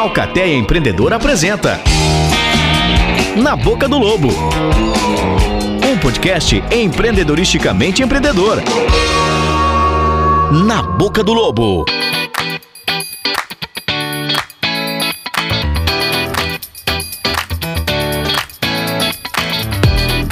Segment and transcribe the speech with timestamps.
[0.00, 1.78] Alcateia Empreendedor apresenta
[3.36, 4.28] Na Boca do Lobo.
[5.86, 8.62] Um podcast empreendedoristicamente empreendedor.
[10.64, 11.84] Na Boca do Lobo.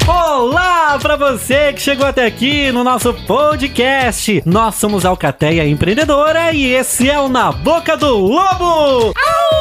[0.07, 4.43] Olá para você que chegou até aqui no nosso podcast.
[4.47, 9.13] Nós somos a Alcateia Empreendedora e esse é o Na Boca do Lobo.
[9.13, 9.58] Sim,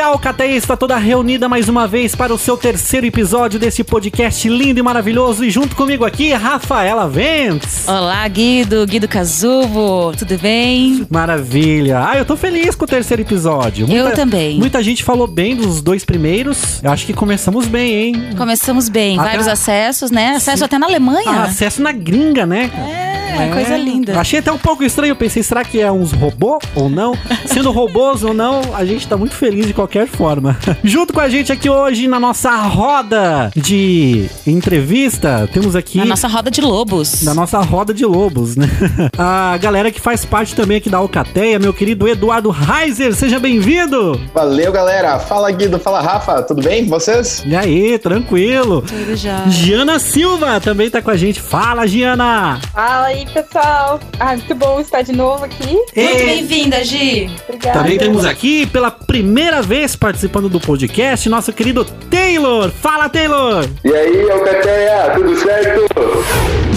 [0.00, 4.48] a Alcateia está toda reunida mais uma vez para o seu terceiro episódio desse podcast
[4.48, 5.44] lindo e maravilhoso.
[5.44, 7.86] E junto comigo aqui, Rafaela Ventes.
[7.86, 11.06] Olá, Guido, Guido Casubo, tudo bem?
[11.10, 12.02] Maravilha.
[12.08, 13.86] Ah, eu tô feliz com o terceiro episódio.
[13.90, 14.58] Eu também.
[14.58, 16.82] Muita gente falou bem dos dois primeiros.
[16.82, 18.14] Eu acho que começamos bem, hein?
[18.36, 20.30] Começamos bem, Até- vários acessos, né?
[20.36, 20.64] Acesso Sim.
[20.64, 21.30] até na Alemanha.
[21.30, 22.70] Ah, acesso na gringa, né?
[22.74, 23.09] é,
[23.52, 24.18] coisa linda.
[24.18, 25.12] Achei até um pouco estranho.
[25.12, 27.14] Eu pensei, será que é uns robô ou não?
[27.46, 30.58] Sendo robôs ou não, a gente tá muito feliz de qualquer forma.
[30.82, 35.98] Junto com a gente aqui hoje na nossa roda de entrevista, temos aqui.
[35.98, 37.22] Na nossa roda de lobos.
[37.22, 38.68] Da nossa roda de lobos, né?
[39.18, 44.20] A galera que faz parte também aqui da Alcateia, meu querido Eduardo Reiser, seja bem-vindo!
[44.34, 45.18] Valeu, galera.
[45.18, 45.78] Fala, Guido.
[45.78, 46.42] Fala, Rafa.
[46.42, 47.42] Tudo bem com vocês?
[47.46, 48.82] E aí, tranquilo?
[48.82, 49.46] Tudo já.
[49.48, 51.40] Giana Silva também tá com a gente.
[51.40, 52.60] Fala, Giana!
[52.72, 54.00] Fala aí, pessoal.
[54.18, 55.72] Ah, muito bom estar de novo aqui.
[55.74, 57.30] Muito E bem-vinda, Gi.
[57.48, 57.78] Obrigada.
[57.78, 62.70] também temos aqui, pela primeira vez participando do podcast, nosso querido Taylor.
[62.70, 63.66] Fala, Taylor!
[63.84, 66.69] E aí, Alcateia, tudo certo?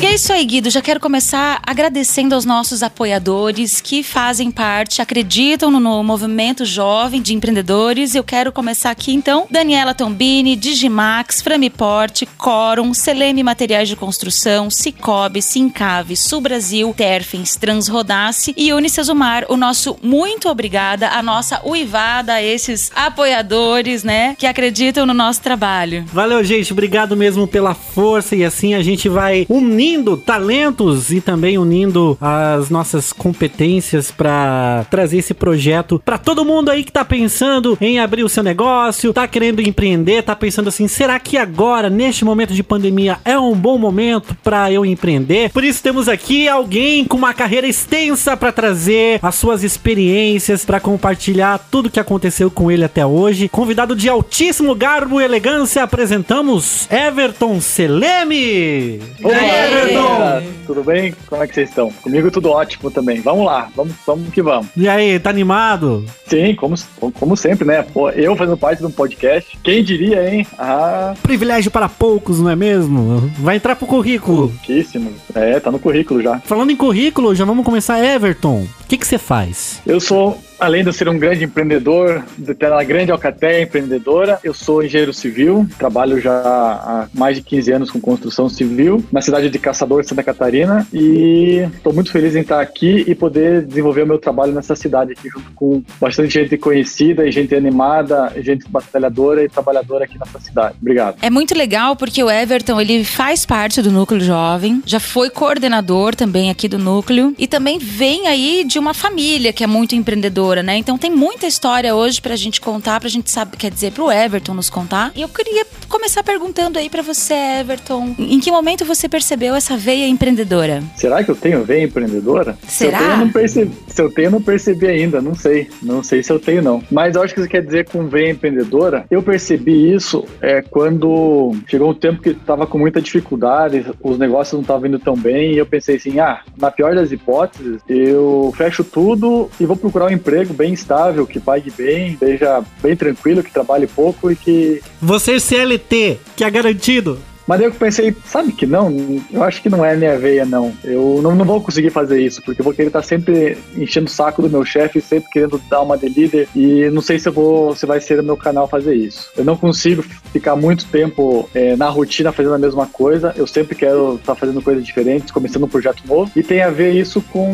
[0.00, 0.70] E é isso aí, Guido.
[0.70, 7.34] Já quero começar agradecendo aos nossos apoiadores que fazem parte, acreditam no, movimento jovem de
[7.34, 8.14] empreendedores.
[8.14, 9.46] Eu quero começar aqui, então.
[9.50, 18.54] Daniela Tombini, Digimax, Framiport, Corum, Seleme Materiais de Construção, Cicobi, Sincave, Sul Brasil, Terfens, Transrodace
[18.56, 19.44] e Unicesumar.
[19.50, 25.42] O nosso muito obrigada, a nossa uivada a esses apoiadores, né, que acreditam no nosso
[25.42, 26.06] trabalho.
[26.10, 26.72] Valeu, gente.
[26.72, 28.34] Obrigado mesmo pela força.
[28.34, 29.44] E assim a gente vai
[29.90, 36.70] unindo talentos e também unindo as nossas competências para trazer esse projeto para todo mundo
[36.70, 40.86] aí que tá pensando em abrir o seu negócio, tá querendo empreender, tá pensando assim,
[40.86, 45.50] será que agora, neste momento de pandemia, é um bom momento para eu empreender?
[45.50, 50.78] Por isso temos aqui alguém com uma carreira extensa para trazer as suas experiências, para
[50.78, 53.48] compartilhar tudo que aconteceu com ele até hoje.
[53.48, 59.00] Convidado de altíssimo garbo e elegância, apresentamos Everton Seleme.
[59.24, 59.79] Aê!
[59.80, 60.42] Everton!
[60.66, 61.14] Tudo bem?
[61.26, 61.90] Como é que vocês estão?
[61.90, 63.20] Comigo tudo ótimo também.
[63.20, 64.68] Vamos lá, vamos, vamos que vamos.
[64.76, 66.04] E aí, tá animado?
[66.26, 66.74] Sim, como,
[67.18, 67.82] como sempre, né?
[67.82, 69.58] Pô, eu fazendo parte de um podcast.
[69.62, 70.46] Quem diria, hein?
[70.58, 73.30] Ah, Privilégio para poucos, não é mesmo?
[73.38, 74.48] Vai entrar pro currículo.
[74.48, 75.12] pouquíssimo.
[75.34, 76.38] É, tá no currículo já.
[76.40, 77.98] Falando em currículo, já vamos começar.
[78.04, 79.80] Everton, que que você faz?
[79.86, 84.52] Eu sou, além de ser um grande empreendedor, de ter uma grande alcateia empreendedora, eu
[84.52, 89.48] sou engenheiro civil, trabalho já há mais de 15 anos com construção civil, na cidade
[89.48, 94.06] de Caçador, Santa Catarina, e estou muito feliz em estar aqui e poder desenvolver o
[94.08, 99.44] meu trabalho nessa cidade aqui, junto com bastante gente conhecida e gente animada, gente batalhadora
[99.44, 100.74] e trabalhadora aqui nessa cidade.
[100.80, 101.16] Obrigado.
[101.22, 106.16] É muito legal porque o Everton, ele faz parte do Núcleo Jovem, já foi coordenador
[106.16, 110.62] também aqui do Núcleo e também vem aí de uma família que é muito empreendedora,
[110.62, 110.76] né?
[110.76, 114.54] Então tem muita história hoje pra gente contar, pra gente saber, quer dizer, pro Everton
[114.54, 115.12] nos contar.
[115.14, 119.76] E eu queria começar perguntando aí pra você, Everton, em que momento você percebeu essa
[119.76, 120.82] veia empreendedora?
[120.96, 122.58] Será que eu tenho veia empreendedora?
[122.66, 122.98] Será?
[122.98, 125.68] Se eu tenho, não percebi, se eu tenho, não percebi ainda, não sei.
[125.82, 126.82] Não sei se eu tenho, não.
[126.90, 129.04] Mas eu acho que você quer dizer com veia empreendedora.
[129.10, 134.54] Eu percebi isso é, quando chegou um tempo que estava com muita dificuldade, os negócios
[134.54, 138.52] não estavam indo tão bem, e eu pensei assim: ah, na pior das hipóteses, eu
[138.56, 143.42] fecho tudo e vou procurar um emprego bem estável, que pague bem, seja bem tranquilo,
[143.42, 147.18] que trabalhe pouco e que Você CLT, que é garantido.
[147.50, 148.94] Mas daí eu pensei, sabe que não?
[149.28, 150.72] Eu acho que não é minha veia, não.
[150.84, 154.08] Eu não, não vou conseguir fazer isso, porque eu vou querer estar sempre enchendo o
[154.08, 157.32] saco do meu chefe, sempre querendo dar uma de líder, e não sei se eu
[157.32, 159.32] vou, se vai ser o meu canal fazer isso.
[159.36, 160.00] Eu não consigo
[160.32, 164.62] ficar muito tempo eh, na rotina fazendo a mesma coisa, eu sempre quero estar fazendo
[164.62, 167.52] coisas diferentes, começando um projeto novo, e tem a ver isso com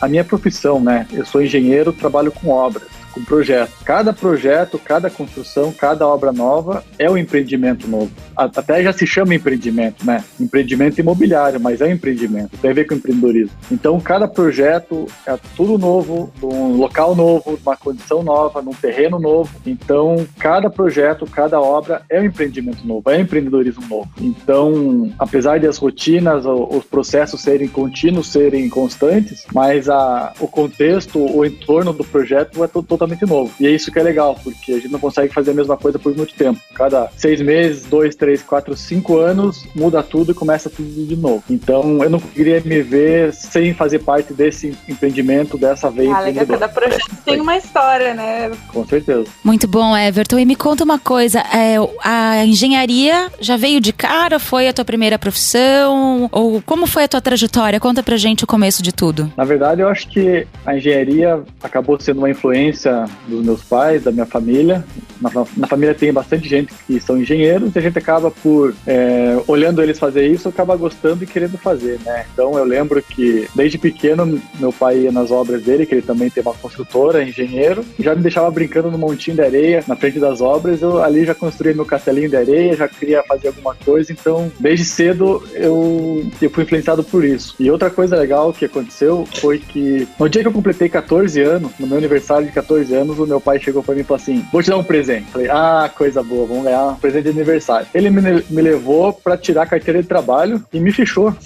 [0.00, 1.04] a minha profissão, né?
[1.12, 3.01] Eu sou engenheiro, trabalho com obras.
[3.12, 3.72] Com projeto.
[3.84, 8.10] Cada projeto, cada construção, cada obra nova é um empreendimento novo.
[8.36, 10.24] Até já se chama empreendimento, né?
[10.40, 13.56] Empreendimento imobiliário, mas é um empreendimento, tem a ver com empreendedorismo.
[13.70, 19.50] Então, cada projeto é tudo novo, um local novo, uma condição nova, num terreno novo.
[19.66, 24.08] Então, cada projeto, cada obra é um empreendimento novo, é um empreendedorismo novo.
[24.20, 31.18] Então, apesar de as rotinas, os processos serem contínuos, serem constantes, mas a, o contexto,
[31.18, 32.68] o entorno do projeto é
[33.02, 33.52] totalmente novo.
[33.58, 35.98] E é isso que é legal, porque a gente não consegue fazer a mesma coisa
[35.98, 36.60] por muito tempo.
[36.74, 41.42] Cada seis meses, dois, três, quatro, cinco anos, muda tudo e começa tudo de novo.
[41.50, 46.46] Então, eu não queria me ver sem fazer parte desse empreendimento, dessa veia ah, legal,
[46.46, 48.50] Cada projeto tem uma história, né?
[48.68, 49.24] Com certeza.
[49.42, 50.38] Muito bom, Everton.
[50.38, 54.38] E me conta uma coisa, é, a engenharia já veio de cara?
[54.38, 56.28] Foi a tua primeira profissão?
[56.30, 57.80] Ou como foi a tua trajetória?
[57.80, 59.32] Conta pra gente o começo de tudo.
[59.36, 62.91] Na verdade, eu acho que a engenharia acabou sendo uma influência
[63.26, 64.84] dos meus pais, da minha família.
[65.20, 69.40] Na, na família tem bastante gente que são engenheiros e a gente acaba por, é,
[69.46, 72.24] olhando eles fazer isso, acaba gostando e querendo fazer, né?
[72.32, 76.28] Então eu lembro que desde pequeno meu pai ia nas obras dele, que ele também
[76.28, 80.40] tem uma construtora, engenheiro, já me deixava brincando no montinho de areia na frente das
[80.40, 80.82] obras.
[80.82, 84.12] Eu ali já construía meu castelinho de areia, já queria fazer alguma coisa.
[84.12, 87.54] Então, desde cedo eu, eu fui influenciado por isso.
[87.60, 91.70] E outra coisa legal que aconteceu foi que no dia que eu completei 14 anos,
[91.78, 94.44] no meu aniversário de 14 anos, o meu pai chegou para mim e falou assim:
[94.50, 95.30] Vou te dar um presente.
[95.30, 97.86] Falei, ah, coisa boa, vamos ganhar um presente de aniversário.
[97.94, 101.34] Ele me, me levou para tirar a carteira de trabalho e me fechou.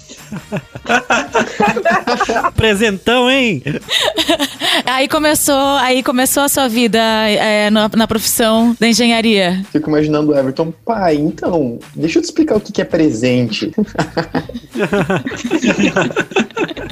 [2.55, 3.61] Presentão, hein?
[4.85, 9.63] aí começou, aí começou a sua vida é, na, na, profissão da engenharia.
[9.71, 13.71] Fico imaginando o Everton, pai, então, deixa eu te explicar o que é presente.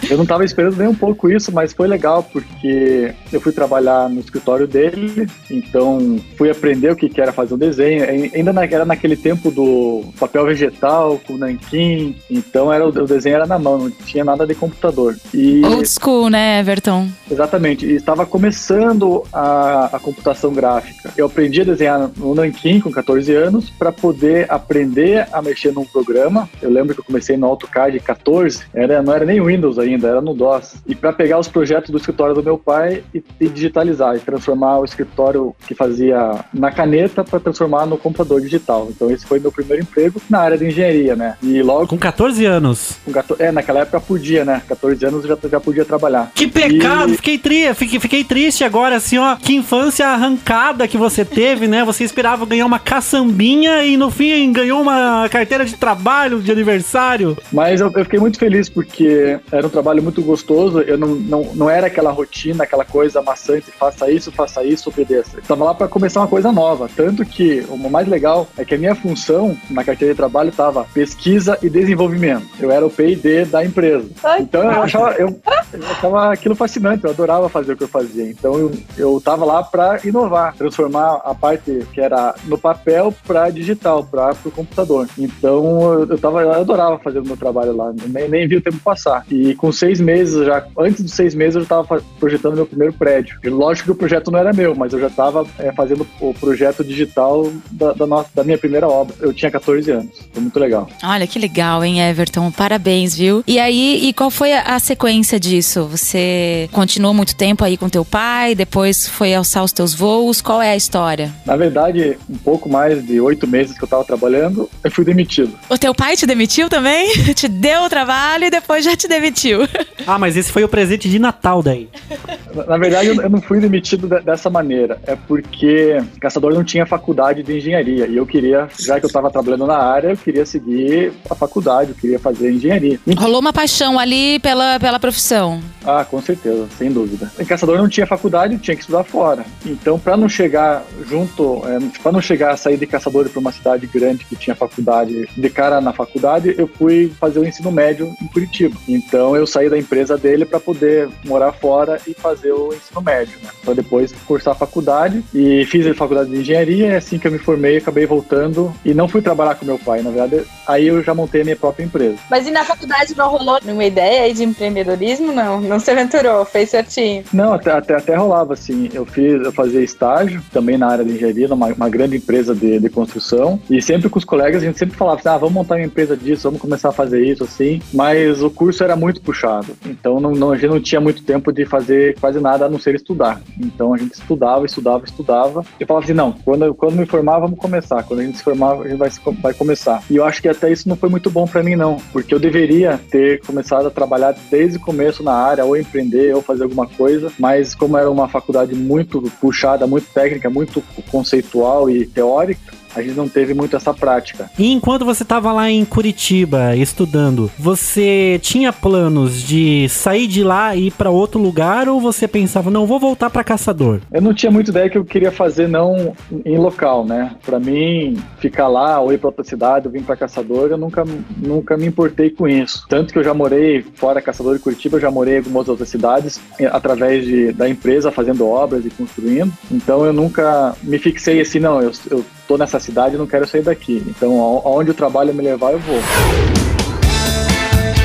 [0.10, 4.10] Eu não estava esperando nem um pouco isso, mas foi legal porque eu fui trabalhar
[4.10, 8.04] no escritório dele, então fui aprender o que era fazer um desenho.
[8.34, 13.58] Ainda era naquele tempo do papel vegetal com nanquim, então era o desenho era na
[13.58, 15.16] mão, não tinha nada de computador.
[15.34, 17.08] E, Old school, né, Everton?
[17.30, 17.86] Exatamente.
[17.86, 21.12] E estava começando a, a computação gráfica.
[21.16, 25.86] Eu aprendi a desenhar no nanquim com 14 anos para poder aprender a mexer num
[25.86, 26.50] programa.
[26.62, 30.22] Eu lembro que eu comecei no AutoCAD 14, era, não era nem Windows ainda era
[30.22, 30.76] no DOS.
[30.88, 34.86] E para pegar os projetos do escritório do meu pai e, e, digitalizar, transformar o
[34.86, 38.88] escritório que fazia na caneta para transformar no computador digital.
[38.90, 41.38] Então esse foi meu primeiro emprego na área de engenharia, né?
[41.42, 41.88] E logo...
[41.88, 42.98] Com 14 anos?
[43.06, 44.62] Com 14, é, naquela época podia, né?
[44.68, 46.32] 14 anos já, já podia trabalhar.
[46.36, 47.14] Que pecado!
[47.14, 47.16] E...
[47.16, 49.36] Fiquei, tri, fiquei, fiquei triste agora, assim, ó.
[49.36, 51.84] Que infância arrancada que você teve, né?
[51.86, 57.38] Você esperava ganhar uma caçambinha e no fim ganhou uma carteira de trabalho de aniversário.
[57.52, 60.82] Mas eu, eu fiquei muito feliz porque era um trabalho trabalho muito gostoso.
[60.82, 65.40] Eu não, não, não era aquela rotina, aquela coisa maçante, faça isso, faça isso, obedeça.
[65.40, 66.90] Estava lá para começar uma coisa nova.
[66.96, 70.86] Tanto que o mais legal é que a minha função na carteira de trabalho estava
[70.94, 72.48] pesquisa e desenvolvimento.
[72.60, 74.10] Eu era o P&D da empresa.
[74.40, 75.40] Então eu achava, eu,
[75.74, 78.30] eu achava aquilo fascinante, eu adorava fazer o que eu fazia.
[78.30, 83.50] Então eu, eu tava lá para inovar, transformar a parte que era no papel para
[83.50, 85.08] digital, para o computador.
[85.18, 88.78] Então eu, tava, eu adorava fazer o meu trabalho lá, nem, nem vi o tempo
[88.80, 89.26] passar.
[89.30, 93.40] E com seis meses já, antes dos seis meses, eu estava projetando meu primeiro prédio.
[93.44, 96.34] E lógico que o projeto não era meu, mas eu já estava é, fazendo o
[96.34, 99.16] projeto digital da, da, nossa, da minha primeira obra.
[99.20, 100.12] Eu tinha 14 anos.
[100.32, 100.88] Foi muito legal.
[101.04, 102.52] Olha que legal, hein, Everton?
[102.52, 103.44] Parabéns, viu?
[103.48, 105.86] E aí, e qual foi a, a sequência disso?
[105.86, 110.42] Você continuou muito tempo aí com teu pai, depois foi alçar os teus voos.
[110.42, 111.34] Qual é a história?
[111.46, 115.58] Na verdade, um pouco mais de oito meses que eu estava trabalhando, eu fui demitido.
[115.70, 117.12] O teu pai te demitiu também?
[117.34, 119.62] te deu o trabalho e depois já te demitiu.
[120.06, 121.90] Ah, mas esse foi o presente de Natal daí.
[122.68, 125.00] Na verdade, eu não fui demitido dessa maneira.
[125.06, 128.08] É porque Caçador não tinha faculdade de engenharia.
[128.08, 131.92] E eu queria, já que eu estava trabalhando na área, eu queria seguir a faculdade,
[131.92, 133.00] eu queria fazer engenharia.
[133.18, 135.60] Rolou uma paixão ali pela, pela profissão.
[135.86, 137.32] Ah, com certeza, sem dúvida.
[137.40, 139.46] Em Caçador não tinha faculdade, tinha que estudar fora.
[139.66, 143.52] Então, para não chegar junto, é, para não chegar a sair de Caçador para uma
[143.52, 148.14] cidade grande que tinha faculdade, de cara na faculdade, eu fui fazer o ensino médio
[148.22, 148.76] em Curitiba.
[148.88, 153.38] Então, eu saí da empresa dele para poder morar fora e fazer o ensino médio,
[153.44, 153.50] né?
[153.64, 157.32] Para depois cursar a faculdade e fiz a faculdade de engenharia e assim que eu
[157.32, 161.04] me formei, acabei voltando e não fui trabalhar com meu pai, na verdade, aí eu
[161.04, 162.18] já montei a minha própria empresa.
[162.30, 165.32] Mas e na faculdade não rolou nenhuma ideia de empreendedorismo?
[165.32, 167.24] Não, não se aventurou, fez certinho?
[167.34, 171.12] Não, até, até, até rolava assim, eu fiz, eu fazia estágio também na área de
[171.12, 174.80] engenharia, numa uma grande empresa de, de construção e sempre com os colegas a gente
[174.80, 177.82] sempre falava assim, ah, vamos montar uma empresa disso, vamos começar a fazer isso assim,
[177.94, 181.52] mas o curso era muito puxado, então não, não, a gente não tinha muito tempo
[181.52, 183.42] de fazer quase fazer nada a não ser estudar.
[183.60, 185.66] Então a gente estudava, estudava, estudava.
[185.80, 188.04] Eu falava assim, não, quando, quando me formar, vamos começar.
[188.04, 189.10] Quando a gente se formar, a gente vai,
[189.42, 190.04] vai começar.
[190.10, 191.98] E eu acho que até isso não foi muito bom para mim, não.
[192.12, 196.42] Porque eu deveria ter começado a trabalhar desde o começo na área, ou empreender, ou
[196.42, 197.32] fazer alguma coisa.
[197.40, 203.16] Mas como era uma faculdade muito puxada, muito técnica, muito conceitual e teórica, a gente
[203.16, 204.50] não teve muito essa prática.
[204.58, 210.76] E enquanto você estava lá em Curitiba estudando, você tinha planos de sair de lá
[210.76, 214.02] e ir para outro lugar ou você pensava, não, vou voltar para Caçador?
[214.12, 216.14] Eu não tinha muita ideia que eu queria fazer não
[216.46, 217.36] em local, né?
[217.46, 221.04] Para mim, ficar lá ou ir para outra cidade, ou vir para Caçador, eu nunca,
[221.38, 222.86] nunca me importei com isso.
[222.88, 225.90] Tanto que eu já morei fora Caçador e Curitiba, eu já morei em algumas outras
[225.90, 229.52] cidades eh, através de, da empresa fazendo obras e construindo.
[229.72, 233.48] Então eu nunca me fixei assim, não, eu, eu tô nessa cidade e não quero
[233.48, 234.04] sair daqui.
[234.08, 236.00] Então, aonde o trabalho me levar, eu vou.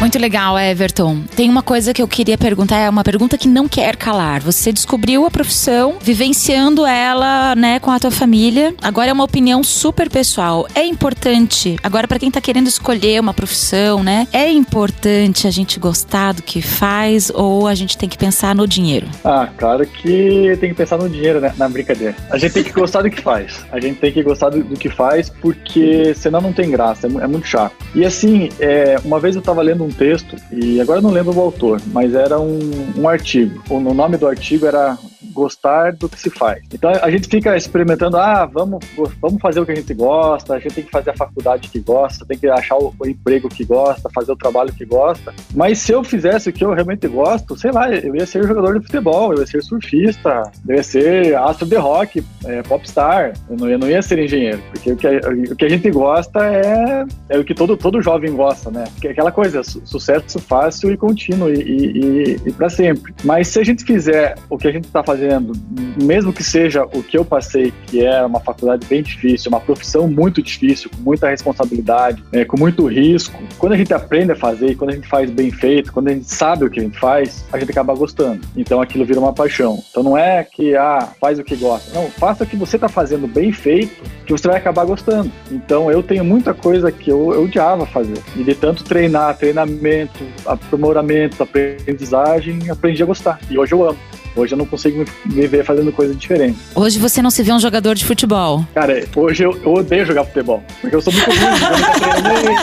[0.01, 1.21] Muito legal, Everton.
[1.37, 4.41] Tem uma coisa que eu queria perguntar, é uma pergunta que não quer calar.
[4.41, 8.75] Você descobriu a profissão, vivenciando ela, né, com a tua família.
[8.81, 10.67] Agora é uma opinião super pessoal.
[10.75, 14.27] É importante, agora para quem tá querendo escolher uma profissão, né?
[14.33, 18.67] É importante a gente gostar do que faz ou a gente tem que pensar no
[18.67, 19.07] dinheiro?
[19.23, 21.53] Ah, claro que tem que pensar no dinheiro, né?
[21.59, 22.17] Na brincadeira.
[22.31, 23.63] A gente tem que gostar do que faz.
[23.71, 27.25] A gente tem que gostar do, do que faz porque senão não tem graça, é,
[27.25, 27.75] é muito chato.
[27.95, 31.37] E assim, é, uma vez eu tava lendo um um texto, e agora não lembro
[31.37, 32.59] o autor, mas era um,
[32.97, 33.63] um artigo.
[33.69, 34.97] O nome do artigo era
[35.33, 36.63] gostar do que se faz.
[36.73, 38.85] Então a gente fica experimentando, ah, vamos,
[39.21, 41.81] vamos fazer o que a gente gosta, a gente tem que fazer a faculdade que
[41.81, 45.35] gosta, tem que achar o, o, emprego que gosta, fazer o trabalho que gosta.
[45.55, 48.79] Mas se eu fizesse o que eu realmente gosto, sei lá, eu ia ser jogador
[48.79, 53.57] de futebol, eu ia ser surfista, eu ia ser astro de rock, é, popstar, eu
[53.57, 56.45] não, eu não ia ser engenheiro, porque o que, a, o que a gente gosta
[56.45, 58.85] é, é o que todo, todo jovem gosta, né?
[59.03, 63.15] É aquela coisa, su sucesso fácil e contínuo e, e, e, e para sempre.
[63.25, 65.53] Mas se a gente fizer o que a gente está fazendo,
[66.01, 70.07] mesmo que seja o que eu passei, que é uma faculdade bem difícil, uma profissão
[70.07, 74.77] muito difícil, com muita responsabilidade, é, com muito risco, quando a gente aprende a fazer,
[74.77, 77.45] quando a gente faz bem feito, quando a gente sabe o que a gente faz,
[77.53, 78.41] a gente acaba gostando.
[78.57, 79.83] Então aquilo vira uma paixão.
[79.91, 81.93] Então não é que, ah, faz o que gosta.
[81.93, 85.31] Não, faça o que você está fazendo bem feito, que você vai acabar gostando.
[85.51, 88.19] Então eu tenho muita coisa que eu, eu odiava fazer.
[88.37, 93.41] E de tanto treinar, treinamento, aprimoramento, aprendizagem, aprendi a gostar.
[93.51, 93.99] E hoje eu amo.
[94.37, 96.59] Hoje eu não consigo me ver fazendo coisa diferente.
[96.75, 98.65] Hoje você não se vê um jogador de futebol?
[98.75, 100.63] Cara, hoje eu, eu odeio jogar futebol.
[100.81, 102.57] Porque eu sou muito ruim, eu nunca treinei.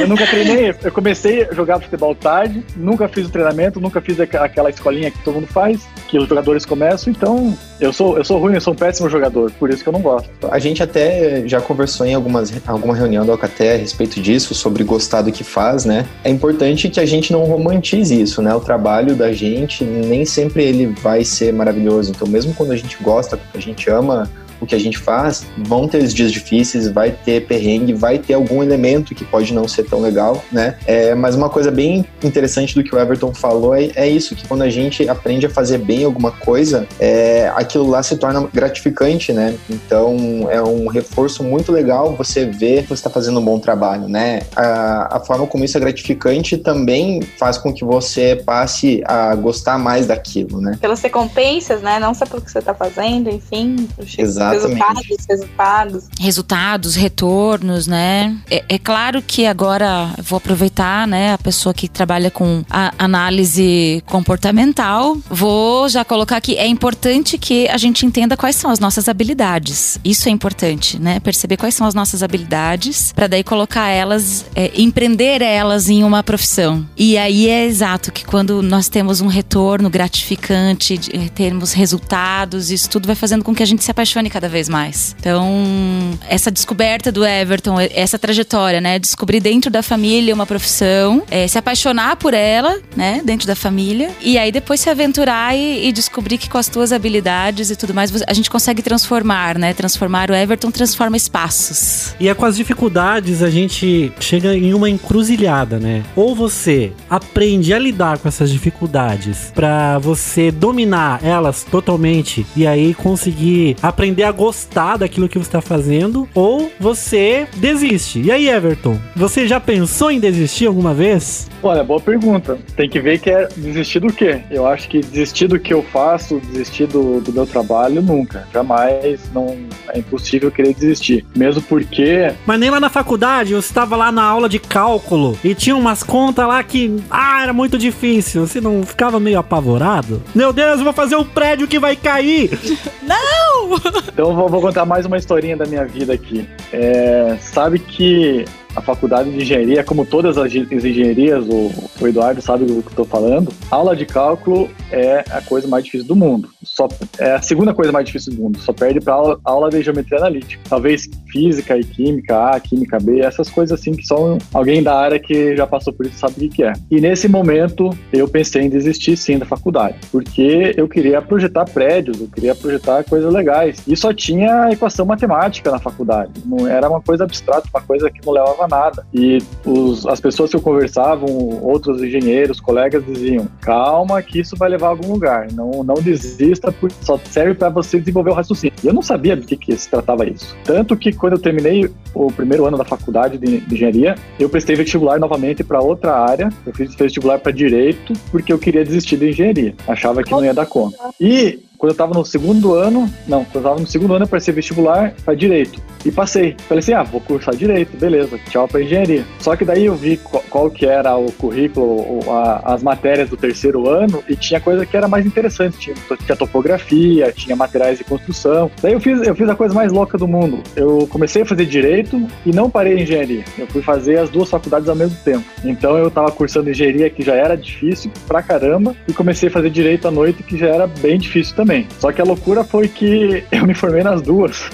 [0.00, 0.74] eu nunca treinei.
[0.82, 5.18] Eu comecei a jogar futebol tarde, nunca fiz o treinamento, nunca fiz aquela escolinha que
[5.24, 8.72] todo mundo faz, que os jogadores começam, então eu sou, eu sou ruim, eu sou
[8.72, 10.28] um péssimo jogador, por isso que eu não gosto.
[10.50, 14.84] A gente até já conversou em algumas, alguma reunião do Alcaté a respeito disso, sobre
[14.84, 16.06] gostar do que faz, né?
[16.22, 18.54] É importante que a gente não romantize isso, né?
[18.54, 22.10] O trabalho da gente, nem sempre ele vai ser maravilhoso.
[22.10, 24.28] Então, mesmo quando a gente gosta, a gente ama
[24.60, 28.34] o que a gente faz, vão ter os dias difíceis, vai ter perrengue, vai ter
[28.34, 30.76] algum elemento que pode não ser tão legal, né?
[30.86, 34.46] É, mas uma coisa bem interessante do que o Everton falou é, é isso, que
[34.46, 39.32] quando a gente aprende a fazer bem alguma coisa, é, aquilo lá se torna gratificante,
[39.32, 39.56] né?
[39.68, 44.08] Então é um reforço muito legal você ver que você está fazendo um bom trabalho,
[44.08, 44.40] né?
[44.54, 49.78] A, a forma como isso é gratificante também faz com que você passe a gostar
[49.78, 50.76] mais daquilo, né?
[50.80, 51.98] Pelas recompensas, né?
[51.98, 53.88] Não só pelo que você está fazendo, enfim.
[54.18, 54.49] Exato.
[54.50, 56.04] Resultados, resultados.
[56.18, 58.36] Resultados, retornos, né?
[58.50, 64.02] É, é, claro que agora vou aproveitar, né, a pessoa que trabalha com a análise
[64.06, 65.16] comportamental.
[65.28, 69.98] Vou já colocar aqui, é importante que a gente entenda quais são as nossas habilidades.
[70.04, 71.20] Isso é importante, né?
[71.20, 76.22] Perceber quais são as nossas habilidades para daí colocar elas, é, empreender elas em uma
[76.22, 76.86] profissão.
[76.96, 80.98] E aí é exato que quando nós temos um retorno gratificante,
[81.34, 84.70] temos resultados, isso tudo vai fazendo com que a gente se apaixone cada cada vez
[84.70, 85.14] mais.
[85.20, 88.98] Então, essa descoberta do Everton, essa trajetória, né?
[88.98, 93.20] Descobrir dentro da família uma profissão, é, se apaixonar por ela, né?
[93.22, 94.10] Dentro da família.
[94.22, 97.92] E aí depois se aventurar e, e, descobrir que com as tuas habilidades e tudo
[97.92, 99.74] mais, a gente consegue transformar, né?
[99.74, 102.14] Transformar o Everton transforma espaços.
[102.18, 106.02] E é com as dificuldades a gente chega em uma encruzilhada, né?
[106.16, 112.94] Ou você aprende a lidar com essas dificuldades para você dominar elas totalmente e aí
[112.94, 118.20] conseguir aprender a a gostar daquilo que você está fazendo, ou você desiste.
[118.20, 121.48] E aí, Everton, você já pensou em desistir alguma vez?
[121.62, 122.58] Olha, boa pergunta.
[122.74, 124.40] Tem que ver que é desistir do quê?
[124.50, 128.46] Eu acho que desistir do que eu faço, desistir do, do meu trabalho, nunca.
[128.52, 129.20] Jamais.
[129.34, 129.56] Não
[129.88, 131.26] é impossível querer desistir.
[131.36, 132.32] Mesmo porque.
[132.46, 136.02] Mas nem lá na faculdade, eu estava lá na aula de cálculo e tinha umas
[136.02, 136.96] contas lá que.
[137.10, 138.46] Ah, era muito difícil.
[138.46, 140.22] Você não ficava meio apavorado?
[140.34, 142.50] Meu Deus, eu vou fazer um prédio que vai cair!
[144.20, 146.46] Então eu vou, vou contar mais uma historinha da minha vida aqui.
[146.70, 152.06] É, sabe que a faculdade de engenharia, como todas as ge- as engenharias, o, o
[152.08, 156.16] Eduardo sabe do que estou falando, aula de cálculo é a coisa mais difícil do
[156.16, 156.48] mundo.
[156.62, 158.58] Só, é a segunda coisa mais difícil do mundo.
[158.60, 160.62] Só perde para aula, aula de geometria analítica.
[160.68, 165.18] Talvez física e química A, química B, essas coisas assim que só alguém da área
[165.18, 166.72] que já passou por isso sabe o que é.
[166.90, 172.20] E nesse momento eu pensei em desistir sim da faculdade, porque eu queria projetar prédios,
[172.20, 173.78] eu queria projetar coisas legais.
[173.86, 176.32] E só tinha equação matemática na faculdade.
[176.44, 179.06] Não era uma coisa abstrata, uma coisa que não levava nada.
[179.12, 184.68] E os, as pessoas que eu conversava, outros engenheiros, colegas diziam: calma, que isso vai
[184.68, 185.48] levar a algum lugar.
[185.52, 188.74] Não, não desista, porque só serve para você desenvolver o raciocínio.
[188.82, 190.56] E eu não sabia do que, que se tratava isso.
[190.64, 194.76] Tanto que quando eu terminei o primeiro ano da faculdade de, de engenharia, eu prestei
[194.76, 196.48] vestibular novamente para outra área.
[196.66, 199.74] Eu fiz vestibular para direito, porque eu queria desistir da engenharia.
[199.86, 200.96] Achava que não ia dar conta.
[201.20, 204.28] E quando eu tava no segundo ano, não, quando eu tava no segundo ano, eu
[204.28, 205.80] prestei vestibular para direito.
[206.04, 206.54] E passei.
[206.68, 209.24] Falei assim, ah, vou cursar direito, beleza, tchau pra engenharia.
[209.38, 213.36] Só que daí eu vi qual, qual que era o currículo, a- as matérias do
[213.36, 215.78] terceiro ano, e tinha coisa que era mais interessante.
[215.78, 218.70] Tinha, tinha topografia, tinha materiais de construção.
[218.82, 220.62] Daí eu fiz, eu fiz a coisa mais louca do mundo.
[220.76, 223.42] Eu comecei a fazer direito e não parei em engenharia.
[223.58, 225.44] Eu fui fazer as duas faculdades ao mesmo tempo.
[225.64, 229.70] Então eu tava cursando engenharia, que já era difícil pra caramba, e comecei a fazer
[229.70, 231.69] direito à noite, que já era bem difícil também.
[231.98, 234.70] Só que a loucura foi que eu me formei nas duas.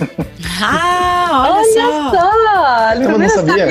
[0.62, 2.10] Ah, olha, Olha só.
[2.10, 2.36] só!
[2.94, 3.66] Eu não Também sabia.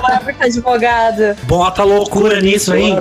[0.00, 1.36] palavra com advogado.
[1.46, 2.96] Bota loucura nisso, hein?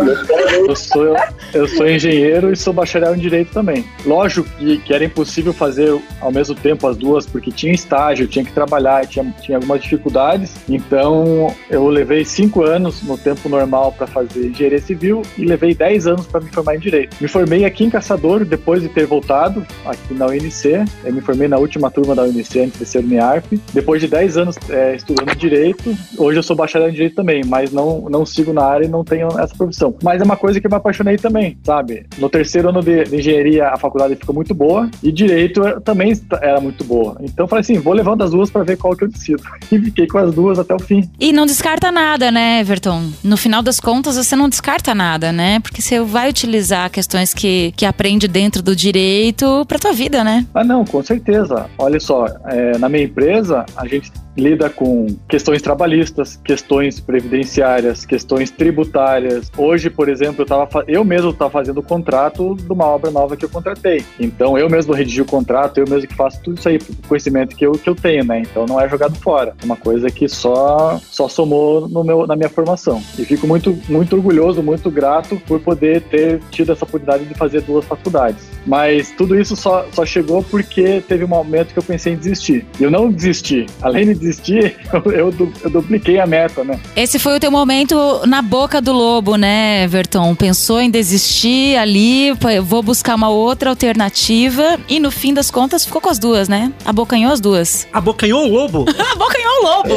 [0.68, 1.16] Eu sou,
[1.54, 3.84] eu sou engenheiro e sou bacharel em direito também.
[4.06, 8.46] Lógico que, que era impossível fazer ao mesmo tempo as duas, porque tinha estágio, tinha
[8.46, 10.52] que trabalhar, tinha, tinha algumas dificuldades.
[10.70, 16.06] Então eu levei cinco anos no tempo normal para fazer engenharia civil e levei dez
[16.08, 17.16] anos para me formar em direito.
[17.20, 20.86] Me formei aqui em Caçador depois de ter voltado aqui na UNC.
[21.04, 23.60] Eu me formei na última turma da UNC antes de ser UNIARP.
[23.74, 27.72] Depois de dez anos é, estudando direito, hoje eu sou bacharel em direito também, mas
[27.72, 29.96] não, não sigo na área e não tenho essa profissão.
[30.04, 32.06] Mas é uma coisa que eu me apaixonei também, sabe?
[32.18, 36.14] No terceiro ano de, de engenharia, a faculdade ficou muito boa e direito eh, também
[36.42, 37.18] era muito boa.
[37.22, 39.44] Então eu falei assim, vou levando as duas para ver qual que eu decido.
[39.72, 41.10] E fiquei com as duas até o fim.
[41.20, 43.10] E não descarta nada, né, Everton?
[43.24, 45.60] No final das contas, você não descarta nada, né?
[45.62, 50.46] Porque você vai utilizar questões que, que aprende dentro do direito pra tua vida, né?
[50.54, 51.68] Ah, não, com certeza.
[51.78, 58.52] Olha só, é, na minha empresa, a gente lida com questões trabalhistas, questões previdenciárias, questões
[58.52, 59.52] tributárias.
[59.58, 63.38] Hoje, por exemplo, eu, tava, eu mesmo estava fazendo o contrato de uma obra nova
[63.38, 64.04] que eu contratei.
[64.20, 67.66] Então, eu mesmo redigi o contrato, eu mesmo que faço tudo isso aí, conhecimento que
[67.66, 68.40] eu, que eu tenho, né?
[68.40, 69.56] Então, não é jogado fora.
[69.62, 73.02] É uma coisa que só, só somou no meu, na minha formação.
[73.18, 77.62] E fico muito, muito orgulhoso, muito grato por poder ter tido essa oportunidade de fazer
[77.62, 78.44] duas faculdades.
[78.66, 82.66] Mas tudo isso só, só chegou porque teve um momento que eu pensei em desistir.
[82.80, 83.66] Eu não desisti.
[83.82, 86.80] Além de desistir, eu, eu, du- eu dupliquei a meta, né?
[86.96, 90.34] Esse foi o teu momento na boca do lobo, né, Everton?
[90.36, 92.32] Pensou em desistir ali,
[92.64, 96.72] vou buscar uma outra alternativa e no fim das contas ficou com as duas, né?
[96.86, 97.88] Abocanhou as duas.
[97.94, 98.86] Abocanhou o lobo?
[99.14, 99.94] Abocanhou o lobo!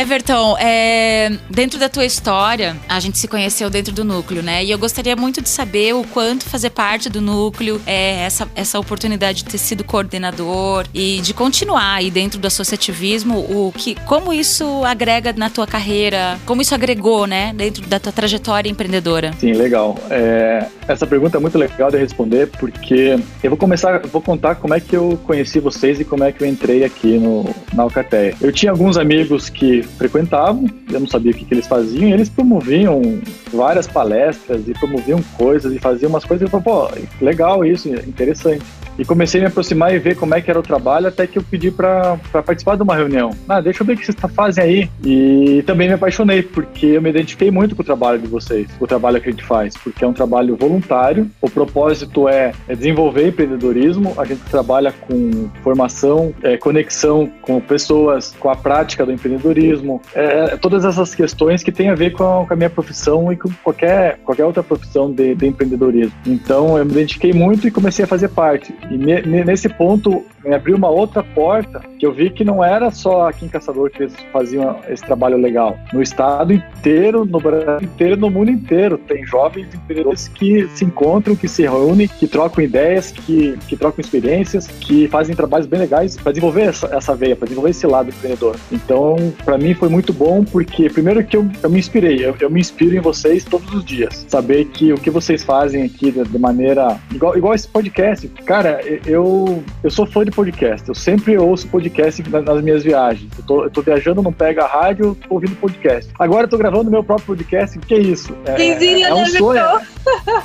[0.00, 4.62] Everton, é, dentro da tua história, a gente se conheceu dentro do núcleo, né?
[4.62, 8.78] E eu gostaria muito de saber o quanto fazer parte do núcleo, é, essa, essa
[8.78, 14.32] oportunidade de ter sido coordenador e de continuar aí dentro do associativismo, o que, como
[14.34, 19.32] isso agrega na tua carreira, como isso agregou, né, dentro da tua trajetória empreendedora.
[19.40, 19.96] Sim, legal.
[20.10, 24.74] É, essa pergunta é muito legal de responder porque eu vou começar, vou contar como
[24.74, 27.44] é que eu conheci vocês e como é que eu entrei aqui no,
[27.74, 28.34] na Alcateia.
[28.40, 32.12] Eu tinha alguns amigos que frequentavam, eu não sabia o que, que eles faziam, e
[32.12, 33.20] eles promoviam
[33.52, 37.88] várias palestras e promoviam coisas e faziam umas coisas e eu falei, pô, legal isso,
[37.88, 38.64] interessante.
[38.98, 41.38] E comecei a me aproximar e ver como é que era o trabalho, até que
[41.38, 43.30] eu pedi para participar de uma reunião.
[43.48, 44.90] Ah, deixa eu ver o que vocês tá- fazem aí.
[45.04, 48.86] E também me apaixonei, porque eu me identifiquei muito com o trabalho de vocês, o
[48.86, 51.30] trabalho que a gente faz, porque é um trabalho voluntário.
[51.40, 54.14] O propósito é, é desenvolver empreendedorismo.
[54.18, 60.24] A gente trabalha com formação, é, conexão com pessoas, com a prática do empreendedorismo, é,
[60.24, 63.36] é, todas essas questões que têm a ver com a, com a minha profissão e
[63.36, 66.12] com qualquer, qualquer outra profissão de, de empreendedorismo.
[66.26, 68.74] Então eu me identifiquei muito e comecei a fazer parte.
[68.90, 72.90] E ne- nesse ponto, me abriu uma outra porta que eu vi que não era
[72.90, 75.78] só aqui em Caçador que eles faziam esse trabalho legal.
[75.92, 81.34] No estado inteiro, no Brasil inteiro, no mundo inteiro, tem jovens empreendedores que se encontram,
[81.34, 86.16] que se reúnem, que trocam ideias, que, que trocam experiências, que fazem trabalhos bem legais
[86.16, 88.56] para desenvolver essa, essa veia, para desenvolver esse lado empreendedor.
[88.70, 92.50] Então, para mim foi muito bom porque, primeiro, que eu, eu me inspirei, eu, eu,
[92.50, 94.24] me inspiro em vocês todos os dias.
[94.28, 96.98] Saber que o que vocês fazem aqui de, de maneira.
[97.12, 98.28] Igual, igual esse podcast.
[98.44, 100.86] Cara, eu, eu sou fã de podcast.
[100.86, 103.30] Eu sempre ouço podcast nas minhas viagens.
[103.38, 106.12] Eu tô, eu tô viajando, não pega a rádio, tô ouvindo podcast.
[106.18, 107.78] Agora eu tô gravando meu próprio podcast.
[107.78, 108.36] Que é isso?
[108.44, 109.62] É, é, é um sonho.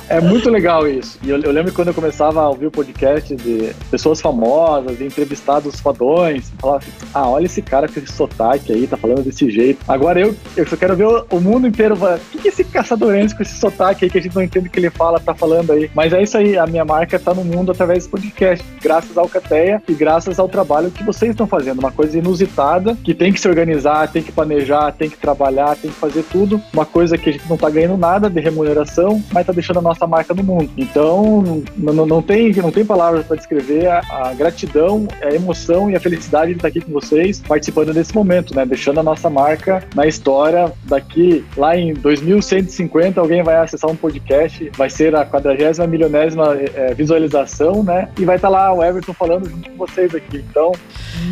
[0.08, 1.18] É muito legal isso.
[1.22, 5.04] E eu, eu, lembro quando eu começava a ouvir o podcast de pessoas famosas, de
[5.04, 9.50] entrevistados fodões, falava assim, ah, olha esse cara com esse sotaque aí, tá falando desse
[9.50, 9.80] jeito.
[9.86, 11.94] Agora eu, eu só quero ver o, o mundo inteiro.
[11.94, 14.70] O que, que esse caçadorense com esse sotaque aí que a gente não entende o
[14.70, 15.90] que ele fala, tá falando aí?
[15.94, 19.28] Mas é isso aí, a minha marca tá no mundo através desse podcast, graças ao
[19.28, 21.78] Cateia e graças ao trabalho que vocês estão fazendo.
[21.78, 25.90] Uma coisa inusitada, que tem que se organizar, tem que planejar, tem que trabalhar, tem
[25.90, 26.60] que fazer tudo.
[26.72, 29.82] Uma coisa que a gente não tá ganhando nada de remuneração, mas tá deixando a
[29.82, 30.70] nossa marca no mundo.
[30.76, 35.96] Então, não, não, tem, não tem palavras para descrever a, a, gratidão, a emoção e
[35.96, 38.64] a felicidade de estar aqui com vocês, participando desse momento, né?
[38.64, 40.72] Deixando a nossa marca na história.
[40.84, 46.94] Daqui, lá em 2150, alguém vai acessar um podcast, vai ser a quadragésima milionésima é,
[46.94, 48.08] visualização, né?
[48.18, 50.44] E vai estar lá o Everton falando junto com vocês aqui.
[50.48, 50.72] Então.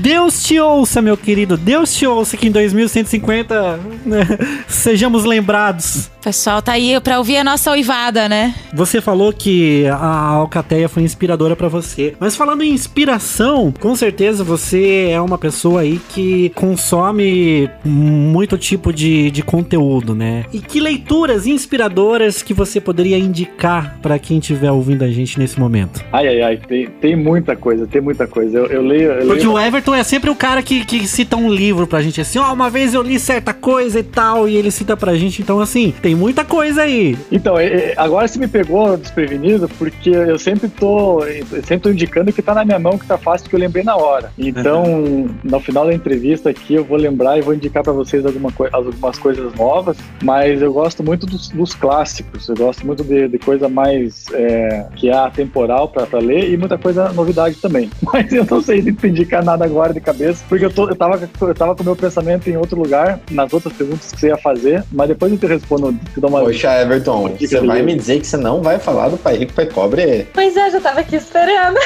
[0.00, 1.56] Deus te ouça, meu querido.
[1.56, 4.20] Deus te ouça que em 2150 né,
[4.68, 6.10] sejamos lembrados.
[6.22, 8.54] Pessoal, tá aí pra ouvir a nossa oivada, né?
[8.74, 12.14] Você falou que a Alcateia foi inspiradora para você.
[12.20, 18.92] Mas falando em inspiração, com certeza você é uma pessoa aí que consome muito tipo
[18.92, 20.44] de, de conteúdo, né?
[20.52, 25.58] E que leituras inspiradoras que você poderia indicar para quem estiver ouvindo a gente nesse
[25.58, 26.04] momento?
[26.12, 28.58] Ai, ai, ai, tem, tem muita coisa, tem muita coisa.
[28.58, 29.10] Eu, eu leio.
[29.12, 29.52] Eu Porque leio...
[29.52, 32.50] o Everton é sempre o cara que, que cita um livro pra gente assim, ó,
[32.50, 35.40] oh, uma vez eu li certa coisa e tal, e ele cita pra gente.
[35.40, 37.16] Então, assim, tem muita coisa aí.
[37.30, 37.54] Então,
[37.96, 42.54] agora você me pegou desprevenido, porque eu sempre tô, eu sempre tô indicando que tá
[42.54, 44.32] na minha mão, que tá fácil, que eu lembrei na hora.
[44.38, 45.28] Então, uhum.
[45.42, 48.68] no final da entrevista aqui, eu vou lembrar e vou indicar para vocês alguma co
[48.72, 53.38] algumas coisas novas, mas eu gosto muito dos, dos clássicos, eu gosto muito de, de
[53.38, 57.90] coisa mais é, que é atemporal para ler e muita coisa novidade também.
[58.12, 61.28] Mas eu não sei te indicar nada agora de cabeça, porque eu, tô, eu, tava,
[61.40, 64.36] eu tava com o meu pensamento em outro lugar, nas outras perguntas que você ia
[64.36, 68.62] fazer, mas depois eu te respondo, Poxa, Everton, você vai me dizer que você não
[68.62, 70.26] vai falar do Pai Rico, Pai Pobre?
[70.32, 71.78] Pois é, já tava aqui esperando.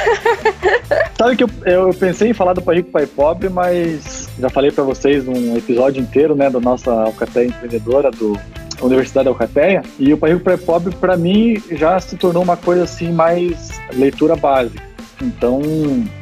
[1.19, 4.71] Sabe que eu, eu pensei em falar do Pai Rico, Pai Pobre, mas já falei
[4.71, 8.39] para vocês num episódio inteiro, né, da nossa Alcateia empreendedora, do
[8.81, 12.85] Universidade Alcateia, e o Pai Rico, Pai Pobre, para mim, já se tornou uma coisa
[12.85, 14.83] assim, mais leitura básica.
[15.23, 15.61] Então,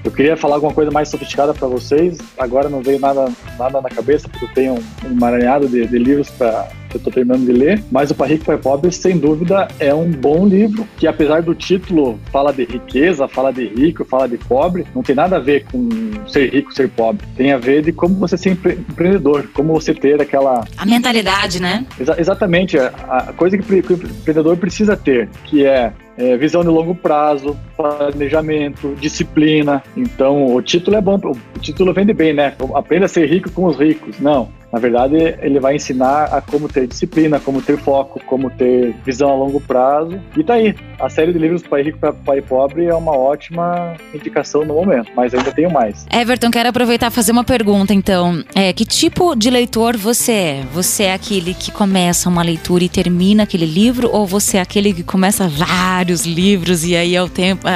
[0.05, 2.19] eu queria falar alguma coisa mais sofisticada para vocês.
[2.39, 4.75] Agora não veio nada, nada na cabeça, porque eu tenho
[5.05, 7.83] um emaranhado de, de livros para que eu estou terminando de ler.
[7.91, 11.55] Mas o Pai Rico, Pai Pobre, sem dúvida, é um bom livro que, apesar do
[11.55, 15.65] título, fala de riqueza, fala de rico, fala de pobre, não tem nada a ver
[15.71, 15.89] com
[16.29, 17.27] ser rico, ser pobre.
[17.37, 20.65] Tem a ver de como você ser empreendedor, como você ter aquela.
[20.77, 21.87] A mentalidade, né?
[21.99, 22.79] Exa exatamente.
[22.79, 27.57] A, a coisa que o empreendedor precisa ter, que é é, visão de longo prazo,
[27.77, 29.83] planejamento, disciplina.
[29.97, 32.55] Então, o título é bom, o título vende bem, né?
[32.75, 34.19] Aprenda a ser rico com os ricos.
[34.21, 38.95] Não, na verdade, ele vai ensinar a como ter disciplina, como ter foco, como ter
[39.05, 40.19] visão a longo prazo.
[40.35, 40.75] E tá aí.
[40.99, 45.11] A série de livros Pai Rico para Pai Pobre é uma ótima indicação no momento,
[45.15, 46.07] mas ainda tenho mais.
[46.11, 48.43] Everton, quero aproveitar e fazer uma pergunta, então.
[48.55, 50.63] É, que tipo de leitor você é?
[50.73, 54.95] Você é aquele que começa uma leitura e termina aquele livro, ou você é aquele
[54.95, 57.67] que começa vários livros e aí ao tempo,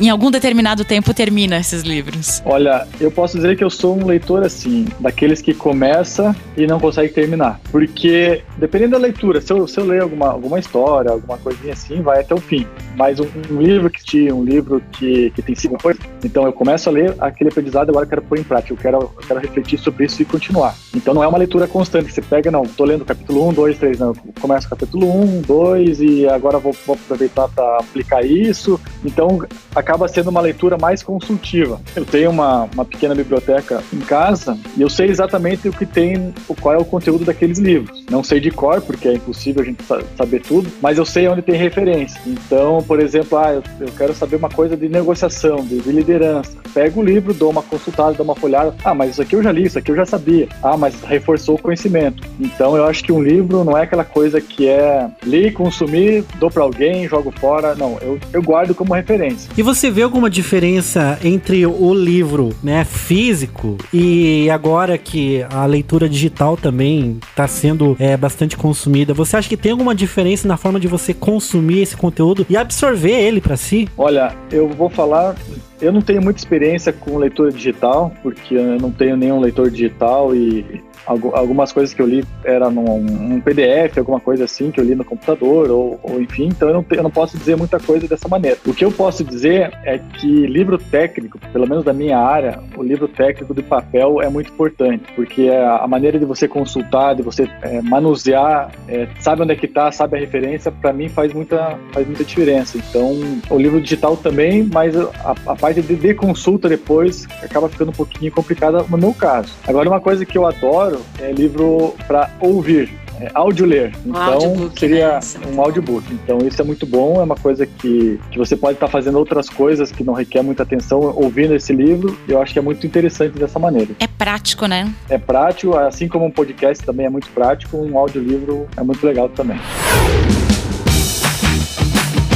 [0.00, 2.40] em algum determinado tempo termina esses livros?
[2.46, 6.66] Olha, eu posso dizer que eu sou um leitor assim, daqueles que começa começa e
[6.66, 7.60] não consegue terminar.
[7.70, 12.00] Porque, dependendo da leitura, se eu, se eu ler alguma, alguma história, alguma coisinha assim,
[12.00, 12.66] vai até o fim.
[12.96, 16.52] Mas um, um livro que tinha, um livro que, que tem cinco coisas, então eu
[16.52, 19.40] começo a ler aquele aprendizado, agora eu quero pôr em prática, eu quero, eu quero
[19.40, 20.76] refletir sobre isso e continuar.
[20.94, 23.98] Então não é uma leitura constante, você pega, não, tô lendo capítulo 1, 2, 3,
[23.98, 28.78] não, eu começo capítulo 1, 2 e agora vou, vou aproveitar para aplicar isso.
[29.04, 29.40] Então
[29.74, 31.80] acaba sendo uma leitura mais consultiva.
[31.96, 36.11] Eu tenho uma, uma pequena biblioteca em casa e eu sei exatamente o que tem
[36.60, 38.04] qual é o conteúdo daqueles livros.
[38.10, 39.82] Não sei de cor, porque é impossível a gente
[40.16, 42.20] saber tudo, mas eu sei onde tem referência.
[42.26, 46.52] Então, por exemplo, ah, eu, eu quero saber uma coisa de negociação, de, de liderança.
[46.74, 48.74] Pego o livro, dou uma consultada, dou uma folhada.
[48.84, 50.48] Ah, mas isso aqui eu já li, isso aqui eu já sabia.
[50.62, 52.22] Ah, mas reforçou o conhecimento.
[52.40, 56.50] Então, eu acho que um livro não é aquela coisa que é li, consumir, dou
[56.50, 57.74] para alguém, jogo fora.
[57.74, 59.50] Não, eu, eu guardo como referência.
[59.56, 66.01] E você vê alguma diferença entre o livro, né, físico e agora que a leitura
[66.08, 69.14] digital também está sendo é, bastante consumida?
[69.14, 73.12] Você acha que tem alguma diferença na forma de você consumir esse conteúdo e absorver
[73.12, 73.88] ele para si?
[73.96, 75.34] Olha, eu vou falar
[75.82, 80.32] eu não tenho muita experiência com leitura digital, porque eu não tenho nenhum leitor digital
[80.32, 84.84] e algumas coisas que eu li era num, num, PDF, alguma coisa assim, que eu
[84.84, 88.06] li no computador, ou, ou enfim, então eu não, eu não posso dizer muita coisa
[88.06, 88.58] dessa maneira.
[88.66, 92.82] O que eu posso dizer é que livro técnico, pelo menos da minha área, o
[92.82, 97.48] livro técnico de papel é muito importante, porque a maneira de você consultar, de você
[97.62, 101.78] é, manusear, é, sabe onde é que está, sabe a referência, para mim faz muita,
[101.92, 102.78] faz muita diferença.
[102.78, 103.12] Então,
[103.50, 107.94] o livro digital também, mas a, a parte de, de consulta depois acaba ficando um
[107.94, 109.52] pouquinho complicada no meu caso.
[109.66, 113.92] Agora, uma coisa que eu adoro é livro para ouvir, é, áudio ler.
[114.04, 115.20] Então seria né?
[115.54, 116.04] um audiobook.
[116.12, 119.18] Então isso é muito bom, é uma coisa que, que você pode estar tá fazendo
[119.18, 122.18] outras coisas que não requer muita atenção ouvindo esse livro.
[122.28, 123.90] Eu acho que é muito interessante dessa maneira.
[124.00, 124.92] É prático, né?
[125.08, 129.28] É prático, assim como um podcast também é muito prático, um audiolivro é muito legal
[129.28, 129.58] também.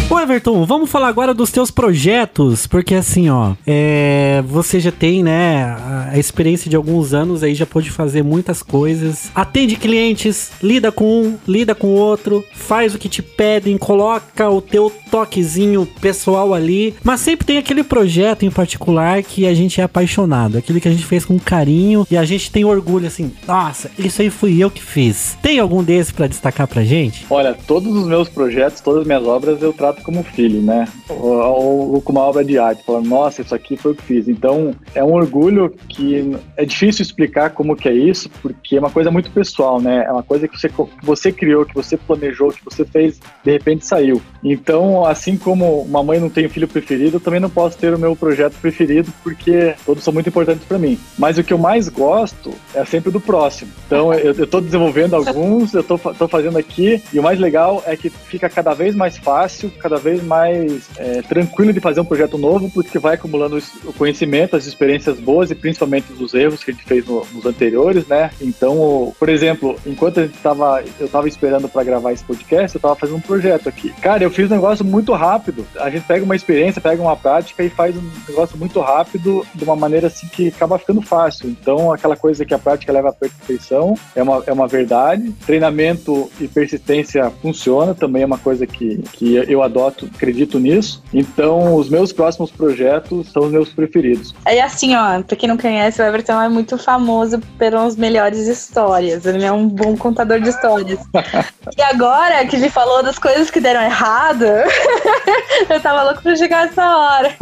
[0.08, 5.20] Ô Everton, vamos falar agora dos teus projetos, porque assim, ó, é, você já tem,
[5.20, 5.64] né,
[6.12, 11.22] a experiência de alguns anos aí, já pôde fazer muitas coisas, atende clientes, lida com
[11.22, 16.94] um, lida com outro, faz o que te pedem, coloca o teu toquezinho pessoal ali,
[17.02, 20.92] mas sempre tem aquele projeto em particular que a gente é apaixonado, aquele que a
[20.92, 24.70] gente fez com carinho e a gente tem orgulho assim, nossa, isso aí fui eu
[24.70, 25.36] que fiz.
[25.42, 27.26] Tem algum desses para destacar pra gente?
[27.28, 30.86] Olha, todos os meus projetos, todas as minhas obras eu trato como filho, né?
[31.08, 34.28] Ou, ou, com uma obra de arte, falando, nossa, isso aqui foi o que fiz.
[34.28, 38.90] Então, é um orgulho que é difícil explicar como que é isso, porque é uma
[38.90, 40.04] coisa muito pessoal, né?
[40.06, 40.70] É uma coisa que você,
[41.02, 44.20] você criou, que você planejou, que você fez, de repente saiu.
[44.42, 47.94] Então, assim como uma mãe não tem um filho preferido, eu também não posso ter
[47.94, 50.98] o meu projeto preferido, porque todos são muito importantes para mim.
[51.18, 53.70] Mas o que eu mais gosto é sempre do próximo.
[53.86, 58.10] Então, eu, tô desenvolvendo alguns, eu tô fazendo aqui, e o mais legal é que
[58.10, 62.68] fica cada vez mais fácil, cada vez mais é, tranquilo de fazer um projeto novo,
[62.68, 66.84] porque vai acumulando o conhecimento, as experiências boas e principalmente os erros que a gente
[66.84, 68.30] fez no, nos anteriores, né?
[68.40, 72.78] Então, por exemplo, enquanto a gente tava, eu estava esperando para gravar esse podcast, eu
[72.78, 73.90] estava fazendo um projeto aqui.
[74.00, 75.64] Cara, eu fiz um negócio muito rápido.
[75.76, 79.62] A gente pega uma experiência, pega uma prática e faz um negócio muito rápido, de
[79.62, 81.48] uma maneira assim que acaba ficando fácil.
[81.48, 85.32] Então, aquela coisa que a prática leva à perfeição é uma, é uma verdade.
[85.46, 91.02] Treinamento e persistência funciona, também é uma coisa que, que eu adoro adoto, acredito nisso.
[91.12, 94.34] Então, os meus próximos projetos são os meus preferidos.
[94.44, 99.26] É assim, ó, pra quem não conhece, o Everton é muito famoso pelas melhores histórias.
[99.26, 101.00] Ele é um bom contador de histórias.
[101.76, 104.44] e agora que ele falou das coisas que deram errado,
[105.68, 107.34] eu tava louco pra chegar essa hora.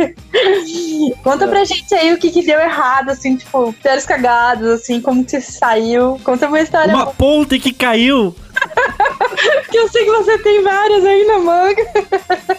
[1.22, 5.24] Conta pra gente aí o que, que deu errado, assim, tipo, piores cagadas, assim, como
[5.24, 6.20] que saiu.
[6.24, 6.94] Conta uma história.
[6.94, 8.34] Uma ponte que caiu.
[9.70, 11.82] que eu sei que você tem várias aí na manga.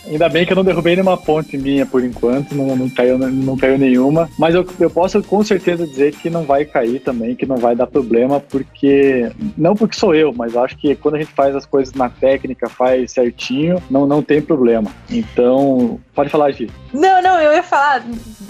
[0.07, 3.57] Ainda bem que eu não derrubei nenhuma ponte minha por enquanto, não, não, caiu, não
[3.57, 4.29] caiu nenhuma.
[4.37, 7.75] Mas eu, eu posso com certeza dizer que não vai cair também, que não vai
[7.75, 9.31] dar problema, porque.
[9.57, 12.69] Não porque sou eu, mas acho que quando a gente faz as coisas na técnica,
[12.69, 14.91] faz certinho, não, não tem problema.
[15.09, 16.69] Então, pode falar, Gi.
[16.93, 18.03] Não, não, eu ia falar.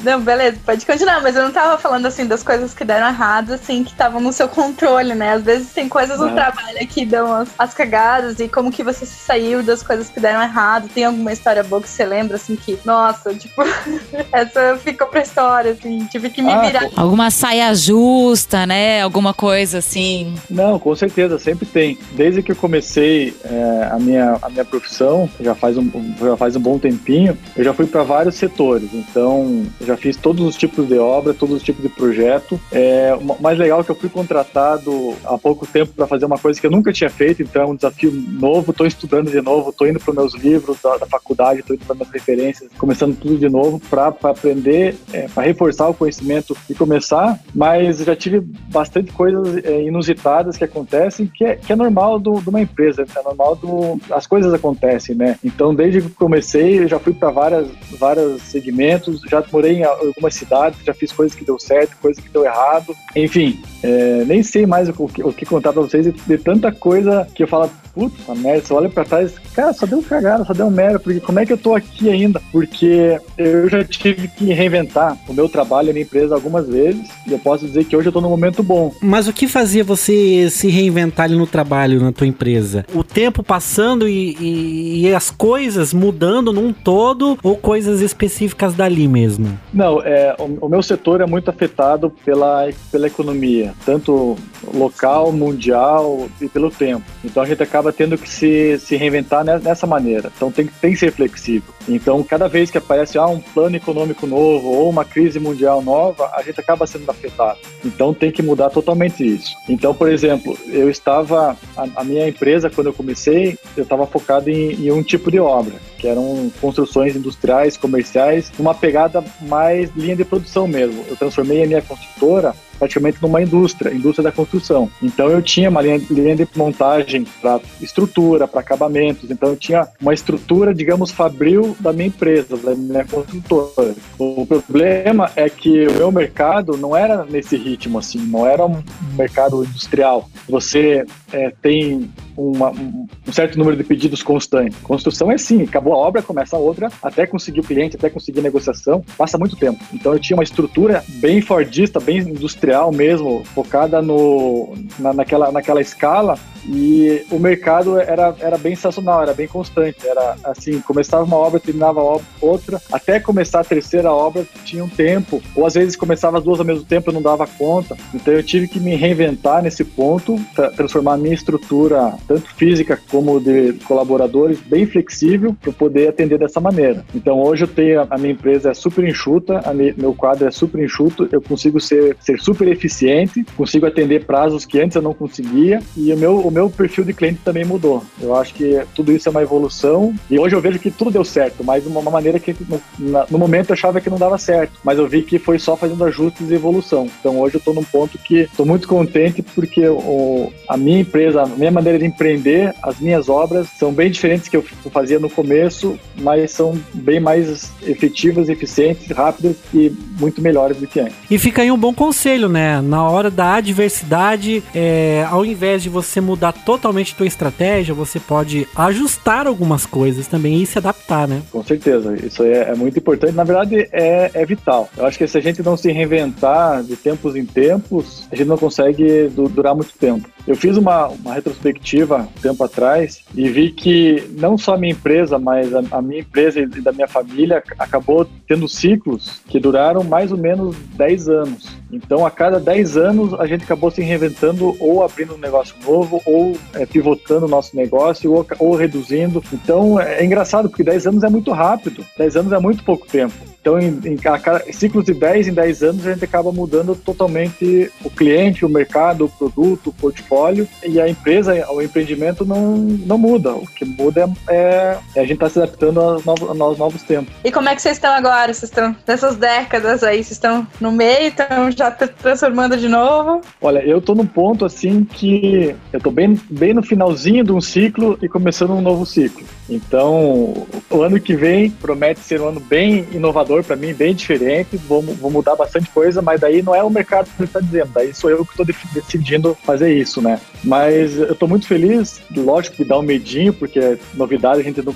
[0.04, 3.54] Não, beleza, pode continuar, mas eu não tava falando assim das coisas que deram errado,
[3.54, 5.34] assim, que estavam no seu controle, né?
[5.34, 9.06] Às vezes tem coisas no trabalho que dão as, as cagadas e como que você
[9.06, 10.90] se saiu das coisas que deram errado.
[10.94, 13.62] Tem alguma história boa que você lembra, assim, que, nossa, tipo,
[14.32, 16.90] essa ficou pra história, assim, tive que me ah, virar.
[16.96, 19.02] Alguma saia justa, né?
[19.02, 20.36] Alguma coisa assim.
[20.50, 21.98] Não, com certeza, sempre tem.
[22.14, 25.90] Desde que eu comecei é, a, minha, a minha profissão, já faz um,
[26.20, 28.90] já faz um bom tempinho, eu já fui para vários setores.
[28.94, 32.60] Então, eu já fiz todos os tipos de obra, todos os tipos de projeto.
[32.72, 36.38] É, o mais legal é que eu fui contratado há pouco tempo para fazer uma
[36.38, 38.72] coisa que eu nunca tinha feito, então é um desafio novo.
[38.72, 41.96] Estou estudando de novo, estou indo para meus livros da, da faculdade estou indo para
[41.96, 47.40] minhas referências, começando tudo de novo para aprender, é, para reforçar o conhecimento e começar.
[47.54, 52.30] Mas já tive bastante coisas é, inusitadas que acontecem, que é, que é normal de
[52.30, 55.38] uma empresa, é normal do, as coisas acontecem, né?
[55.44, 60.34] Então, desde que comecei, eu já fui para várias, vários segmentos, já morei em algumas
[60.34, 62.96] cidades, já fiz coisas que deu certo, coisas que deu errado.
[63.16, 67.28] Enfim, é, nem sei mais o que, o que contar para vocês de tanta coisa
[67.34, 70.70] que eu falo, puta merda, você olha pra trás, cara, só deu cagada, só deu
[70.70, 72.42] merda, porque como é que eu tô aqui ainda?
[72.52, 77.32] Porque eu já tive que reinventar o meu trabalho, a minha empresa algumas vezes, e
[77.32, 78.94] eu posso dizer que hoje eu tô num momento bom.
[79.02, 82.86] Mas o que fazia você se reinventar ali no trabalho, na tua empresa?
[82.94, 89.08] O tempo passando e, e, e as coisas mudando num todo ou coisas específicas dali
[89.08, 89.58] mesmo?
[89.74, 94.36] Não, é, o, o meu setor é muito afetado pela, pela economia, tanto
[94.74, 97.06] local, mundial e pelo tempo.
[97.24, 100.32] Então a gente acaba acaba tendo que se, se reinventar nessa maneira.
[100.36, 101.74] Então tem, tem que ser flexível.
[101.88, 106.32] Então, cada vez que aparece ah, um plano econômico novo ou uma crise mundial nova,
[106.34, 107.60] a gente acaba sendo afetado.
[107.84, 109.56] Então tem que mudar totalmente isso.
[109.70, 114.50] Então, por exemplo, eu estava, a, a minha empresa, quando eu comecei, eu estava focado
[114.50, 120.16] em, em um tipo de obra, que eram construções industriais, comerciais, uma pegada mais linha
[120.16, 121.06] de produção mesmo.
[121.08, 124.90] Eu transformei a minha construtora praticamente numa indústria, indústria da construção.
[125.02, 129.30] Então eu tinha uma linha, linha de montagem para estrutura, para acabamentos.
[129.32, 133.96] Então eu tinha uma estrutura, digamos, fabril da minha empresa, da minha construtora.
[134.18, 138.84] O problema é que o meu mercado não era nesse ritmo assim, não era um
[139.18, 140.30] mercado industrial.
[140.48, 144.76] Você é, tem uma, um certo número de pedidos constante.
[144.78, 148.42] Construção é assim, acabou a obra, começa a outra, até conseguir o cliente, até conseguir
[148.42, 149.84] negociação, passa muito tempo.
[149.94, 155.82] Então eu tinha uma estrutura bem fordista, bem industrial mesmo, focada no, na, naquela, naquela
[155.82, 160.08] escala e o mercado era, era bem sazonal, era bem constante.
[160.08, 162.02] Era assim, começava uma obra, terminava
[162.42, 166.60] outra, até começar a terceira obra tinha um tempo, ou às vezes começava as duas
[166.60, 167.96] ao mesmo tempo, eu não dava conta.
[168.14, 170.40] Então eu tive que me reinventar nesse ponto,
[170.76, 176.60] transformar a minha estrutura, tanto física como de colaboradores, bem flexível para poder atender dessa
[176.60, 177.06] maneira.
[177.14, 180.84] Então hoje eu tenho a minha empresa é super enxuta, a meu quadro é super
[180.84, 185.80] enxuto, eu consigo ser, ser super eficiente, consigo atender prazos que antes eu não conseguia
[185.96, 188.04] e o meu, o meu perfil de cliente também mudou.
[188.20, 191.24] Eu acho que tudo isso é uma evolução e hoje eu vejo que tudo deu
[191.24, 192.82] certo, mas de uma maneira que no,
[193.30, 196.04] no momento eu achava que não dava certo, mas eu vi que foi só fazendo
[196.04, 197.08] ajustes e evolução.
[197.20, 201.44] Então hoje eu estou num ponto que estou muito contente porque o, a minha empresa,
[201.44, 205.30] a minha maneira de empreender, as minhas obras são bem diferentes que eu fazia no
[205.30, 211.16] começo, mas são bem mais efetivas, eficientes, rápidas e muito melhores do que antes.
[211.30, 212.82] E fica aí um bom conselho, né?
[212.82, 218.68] Na hora da adversidade, é, ao invés de você mudar totalmente tua estratégia, você pode
[218.76, 221.42] ajustar algumas coisas também e se adaptar, né?
[221.52, 223.34] Com certeza, isso é, é muito importante.
[223.34, 224.90] Na verdade, é, é, vital.
[224.98, 228.48] Eu acho que se a gente não se reinventar de tempos em tempos, a gente
[228.48, 230.30] não consegue durar muito tempo.
[230.48, 234.94] Eu fiz uma, uma retrospectiva um tempo atrás e vi que não só a minha
[234.94, 240.04] empresa, mas a, a minha empresa e da minha família acabou tendo ciclos que duraram
[240.04, 241.76] mais ou menos 10 anos.
[241.96, 246.22] Então, a cada 10 anos, a gente acabou se reinventando ou abrindo um negócio novo,
[246.26, 249.42] ou é, pivotando o nosso negócio, ou, ou reduzindo.
[249.54, 253.08] Então, é, é engraçado, porque 10 anos é muito rápido, 10 anos é muito pouco
[253.08, 253.34] tempo.
[253.66, 257.92] Então, em, em cada, ciclos de 10 em 10 anos, a gente acaba mudando totalmente
[258.04, 263.18] o cliente, o mercado, o produto, o portfólio, e a empresa, o empreendimento não, não
[263.18, 263.56] muda.
[263.56, 267.02] O que muda é, é a gente estar tá se adaptando aos novos, aos novos
[267.02, 267.34] tempos.
[267.44, 268.54] E como é que vocês estão agora?
[268.54, 270.18] Vocês estão nessas décadas aí?
[270.18, 273.42] Vocês estão no meio, estão já transformando de novo?
[273.62, 277.62] Olha, eu estou num ponto assim que eu estou bem, bem no finalzinho de um
[277.62, 279.46] ciclo e começando um novo ciclo.
[279.70, 284.78] Então, o ano que vem promete ser um ano bem inovador para mim, bem diferente.
[284.78, 288.14] Vou, vou, mudar bastante coisa, mas daí não é o mercado que está dizendo, daí
[288.14, 290.40] sou eu que estou decidindo fazer isso, né?
[290.64, 294.82] Mas eu estou muito feliz, lógico que dá um medinho, porque é novidade, a gente
[294.82, 294.96] não,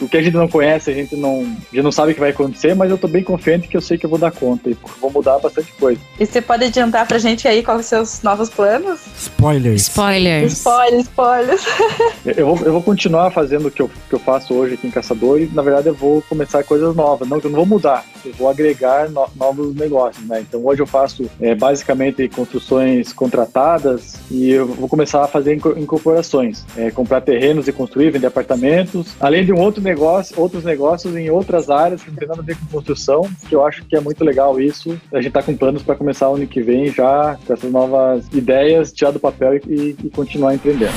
[0.00, 2.20] o que a gente não conhece, a gente não, a gente não sabe o que
[2.20, 4.70] vai acontecer, mas eu estou bem confiante que eu sei que eu vou dar conta
[4.70, 6.00] e vou mudar bastante coisa.
[6.18, 9.00] E você pode adiantar pra gente aí quais são os seus novos planos?
[9.18, 9.82] Spoilers.
[9.82, 10.52] Spoilers.
[10.52, 11.66] Spoilers, spoilers.
[12.24, 14.90] eu, vou, eu vou continuar fazendo o que eu que eu faço hoje aqui em
[14.90, 17.28] Caçador e, na verdade, eu vou começar coisas novas.
[17.28, 20.40] Não, eu não vou mudar, eu vou agregar no, novos negócios, né?
[20.40, 26.64] Então, hoje eu faço é, basicamente construções contratadas e eu vou começar a fazer incorporações,
[26.76, 31.30] é, comprar terrenos e construir, vender apartamentos, além de um outro negócio, outros negócios em
[31.30, 34.00] outras áreas que não tem nada a ver com construção, que eu acho que é
[34.00, 34.98] muito legal isso.
[35.12, 38.92] A gente está com planos para começar ano que vem já com essas novas ideias,
[38.92, 40.92] tirar do papel e, e continuar empreendendo.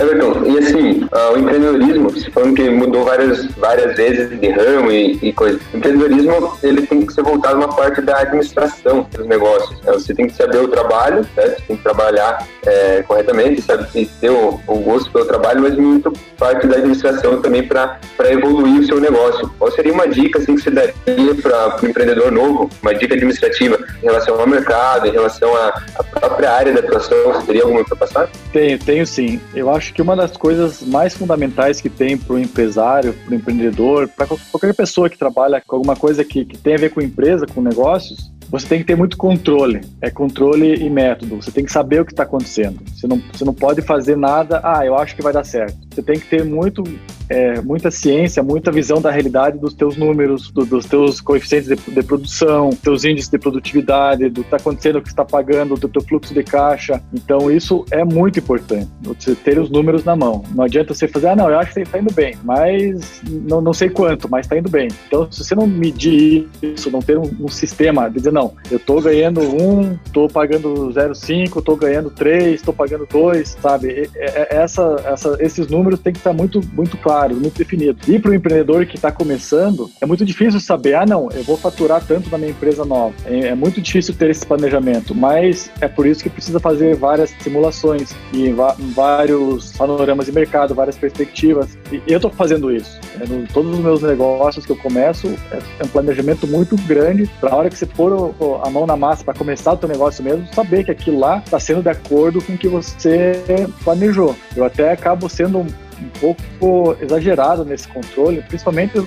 [0.00, 4.90] Everton, e assim, uh, o empreendedorismo, você falando que mudou várias, várias vezes de ramo
[4.90, 5.60] e, e coisa.
[5.72, 9.80] O empreendedorismo, ele tem que ser voltado uma parte da administração dos negócios.
[9.82, 9.92] Né?
[9.92, 11.58] Você tem que saber o trabalho, certo?
[11.58, 13.86] Você tem que trabalhar é, corretamente, sabe?
[13.94, 17.98] E ter o, o, gosto pelo trabalho, mas muito parte da administração também para
[18.30, 19.52] evoluir o seu negócio.
[19.58, 23.78] Qual seria uma dica assim, que você daria para o empreendedor novo, uma dica administrativa
[24.02, 27.34] em relação ao mercado, em relação à própria área da atuação?
[27.34, 28.28] Você teria alguma para passar?
[28.52, 29.40] Tenho, tenho sim.
[29.54, 33.34] Eu acho que uma das coisas mais fundamentais que tem para o empresário, para o
[33.34, 37.00] empreendedor, para qualquer pessoa que trabalha com alguma coisa que, que tem a ver com
[37.00, 39.80] empresa, com negócios, você tem que ter muito controle.
[40.00, 41.36] É controle e método.
[41.36, 42.80] Você tem que saber o que está acontecendo.
[42.92, 45.78] Você não, você não pode fazer nada, ah, eu acho que vai dar certo.
[46.00, 46.82] Você tem que ter muito
[47.30, 51.76] é, muita ciência, muita visão da realidade dos teus números, do, dos teus coeficientes de,
[51.76, 55.88] de, produção, teus índices de produtividade, do que está acontecendo, o que está pagando, do
[55.88, 57.00] teu fluxo de caixa.
[57.14, 60.42] Então isso é muito importante, você ter os números na mão.
[60.52, 63.72] Não adianta você fazer, ah, não, eu acho que está indo bem, mas não, não
[63.72, 64.88] sei quanto, mas está indo bem.
[65.06, 68.78] Então se você não medir isso, não ter um, um sistema de dizer, não, eu
[68.78, 74.10] estou ganhando um, estou pagando 0,5, estou ganhando 3, estou pagando 2, sabe?
[74.16, 78.06] Essa, essa, esses números têm que estar muito, muito claros muito definidos.
[78.08, 81.56] E para o empreendedor que está começando, é muito difícil saber, ah, não, eu vou
[81.56, 83.14] faturar tanto na minha empresa nova.
[83.24, 87.30] É, é, muito difícil ter esse planejamento, mas é por isso que precisa fazer várias
[87.40, 88.54] simulações e
[88.94, 91.76] vários panoramas de mercado, várias perspectivas.
[91.90, 93.00] E eu estou fazendo isso.
[93.20, 97.30] É, no, todos os meus negócios que eu começo, é, é um planejamento muito grande
[97.40, 100.22] para a hora que você pôr a mão na massa para começar o teu negócio
[100.22, 103.42] mesmo, saber que aquilo lá está sendo de acordo com o que você
[103.84, 104.36] planejou.
[104.56, 105.66] Eu até acabo sendo
[106.00, 109.02] um pouco exagerado nesse controle, principalmente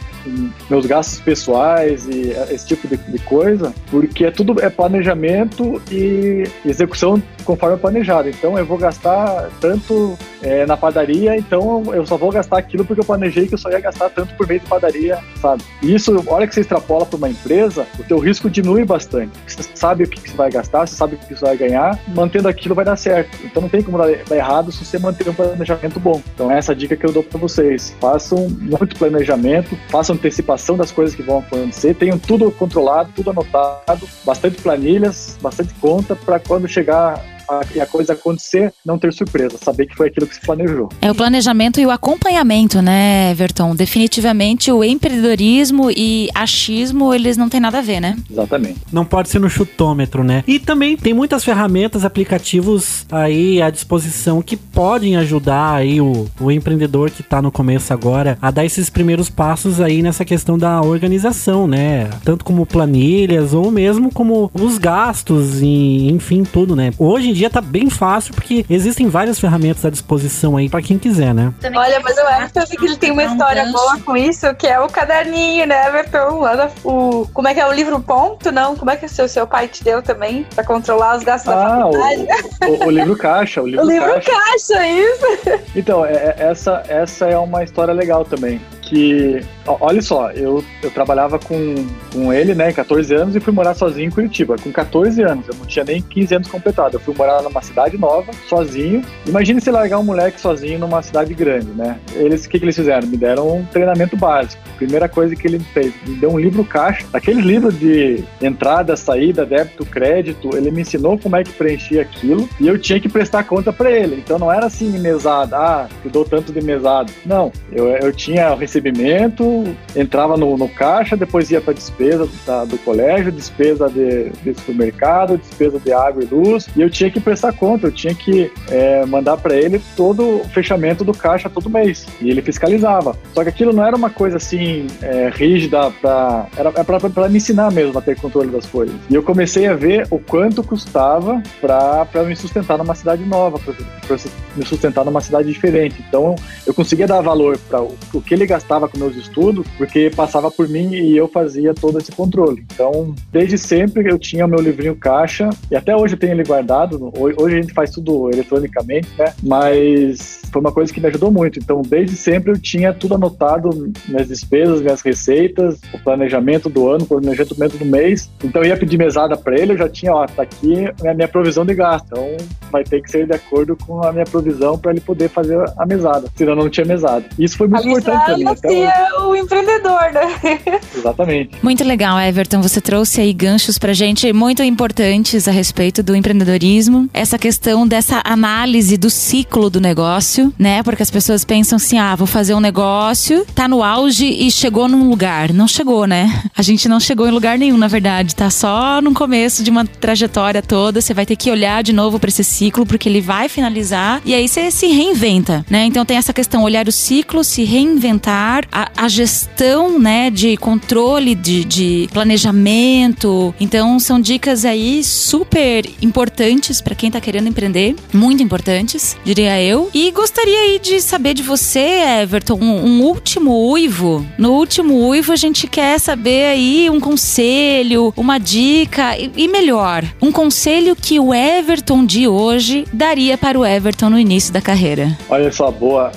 [0.69, 6.43] meus gastos pessoais e esse tipo de, de coisa, porque é tudo é planejamento e
[6.65, 8.29] execução conforme planejado.
[8.29, 13.01] Então eu vou gastar tanto é, na padaria, então eu só vou gastar aquilo porque
[13.01, 15.63] eu planejei que eu só ia gastar tanto por mês de padaria, sabe?
[15.81, 19.31] E isso, a hora que você extrapola para uma empresa, o teu risco diminui bastante.
[19.47, 22.47] Você sabe o que você vai gastar, você sabe o que você vai ganhar, mantendo
[22.47, 23.37] aquilo vai dar certo.
[23.43, 26.21] Então não tem como dar, dar errado se você manter um planejamento bom.
[26.33, 27.95] Então essa é dica que eu dou para vocês.
[27.99, 34.07] Façam muito planejamento, façam antecipação das coisas que vão acontecer, tenham tudo controlado, tudo anotado,
[34.25, 37.32] bastante planilhas, bastante conta para quando chegar
[37.75, 40.89] e a coisa acontecer, não ter surpresa, saber que foi aquilo que se planejou.
[41.01, 43.75] É o planejamento e o acompanhamento, né, Everton?
[43.75, 48.17] Definitivamente o empreendedorismo e achismo, eles não têm nada a ver, né?
[48.29, 48.79] Exatamente.
[48.91, 50.43] Não pode ser no chutômetro, né?
[50.47, 56.51] E também tem muitas ferramentas, aplicativos aí à disposição que podem ajudar aí o, o
[56.51, 60.81] empreendedor que tá no começo agora a dar esses primeiros passos aí nessa questão da
[60.81, 62.09] organização, né?
[62.23, 66.91] Tanto como planilhas ou mesmo como os gastos e enfim, tudo, né?
[66.97, 70.97] Hoje em dia tá bem fácil porque existem várias ferramentas à disposição aí para quem
[70.97, 71.53] quiser, né?
[71.75, 74.87] Olha, mas eu acho que ele tem uma história boa com isso, que é o
[74.87, 76.43] caderninho, né, Everton?
[76.83, 78.75] O, como é que é o livro ponto, não?
[78.75, 81.55] Como é que o seu, seu pai te deu também para controlar os gastos ah,
[81.55, 82.27] da faculdade?
[82.61, 84.31] O, o, o, livro caixa, o livro, o livro caixa.
[84.31, 85.61] caixa, isso.
[85.75, 88.61] Então, é, é, essa, essa é uma história legal também
[88.93, 93.73] que, olha só, eu, eu trabalhava com, com ele, né, 14 anos e fui morar
[93.73, 97.15] sozinho em Curitiba, com 14 anos, eu não tinha nem 15 anos completados, eu fui
[97.15, 101.99] morar numa cidade nova, sozinho, imagine se largar um moleque sozinho numa cidade grande, né,
[102.13, 103.07] eles, o que que eles fizeram?
[103.07, 107.05] Me deram um treinamento básico, primeira coisa que ele fez, me deu um livro caixa,
[107.13, 112.47] aquele livro de entrada, saída, débito, crédito, ele me ensinou como é que preenchia aquilo
[112.59, 116.11] e eu tinha que prestar conta para ele, então não era assim mesada, ah, eu
[116.11, 119.63] dou tanto de mesado, não, eu, eu tinha recebimento,
[119.95, 125.37] entrava no, no caixa, depois ia para despesa da, do colégio, despesa de, de, supermercado,
[125.37, 129.05] despesa de água e luz, e eu tinha que prestar conta, eu tinha que é,
[129.05, 133.15] mandar para ele todo o fechamento do caixa todo mês, e ele fiscalizava.
[133.33, 137.37] Só que aquilo não era uma coisa assim é, rígida, pra, era, era para me
[137.37, 138.95] ensinar mesmo a ter controle das coisas.
[139.09, 144.17] E eu comecei a ver o quanto custava para me sustentar numa cidade nova, para
[144.55, 146.03] me sustentar numa cidade diferente.
[146.07, 146.35] Então
[146.65, 150.49] eu conseguia dar valor para o, o que ele gastava com meus estudos, porque passava
[150.49, 152.65] por mim e eu fazia todo esse controle.
[152.73, 156.43] Então, desde sempre eu tinha o meu livrinho caixa, e até hoje eu tenho ele
[156.43, 157.02] guardado.
[157.15, 159.33] Hoje a gente faz tudo eletronicamente, né?
[159.41, 161.59] Mas foi uma coisa que me ajudou muito.
[161.59, 167.03] Então, desde sempre eu tinha tudo anotado, minhas despesas, minhas receitas, o planejamento do ano,
[167.03, 168.29] o planejamento do mês.
[168.43, 171.27] Então, eu ia pedir mesada para ele, eu já tinha, ó, tá aqui a minha
[171.27, 172.05] provisão de gasto.
[172.07, 172.37] Então,
[172.71, 175.85] vai ter que ser de acordo com a minha provisão para ele poder fazer a
[175.85, 176.27] mesada.
[176.35, 177.25] Senão, não tinha mesada.
[177.37, 178.43] Isso foi muito importante para mim.
[178.43, 180.79] influencia o empreendedor, né?
[180.95, 181.57] Exatamente.
[181.63, 182.61] Muito legal, Everton.
[182.61, 186.92] Você trouxe aí ganchos pra gente muito importantes a respeito do empreendedorismo.
[187.13, 190.83] Essa questão dessa análise do ciclo do negócio, né?
[190.83, 194.87] Porque as pessoas pensam assim: ah, vou fazer um negócio, tá no auge e chegou
[194.87, 195.53] num lugar.
[195.53, 196.43] Não chegou, né?
[196.55, 198.35] A gente não chegou em lugar nenhum, na verdade.
[198.35, 201.01] Tá só no começo de uma trajetória toda.
[201.01, 204.21] Você vai ter que olhar de novo pra esse ciclo, porque ele vai finalizar.
[204.25, 205.85] E aí você se reinventa, né?
[205.85, 211.35] Então tem essa questão: olhar o ciclo, se reinventar, a, a gestão, né, de controle,
[211.35, 213.53] de, de planejamento.
[213.59, 219.89] Então são dicas aí super importantes para quem tá querendo empreender, muito importantes, diria eu.
[219.93, 224.25] E gostaria aí de saber de você, Everton, um, último uivo.
[224.37, 230.03] No último uivo a gente quer saber aí um conselho, uma dica e, e melhor,
[230.21, 235.17] um conselho que o Everton de hoje daria para o Everton no início da carreira.
[235.29, 236.11] Olha só, boa.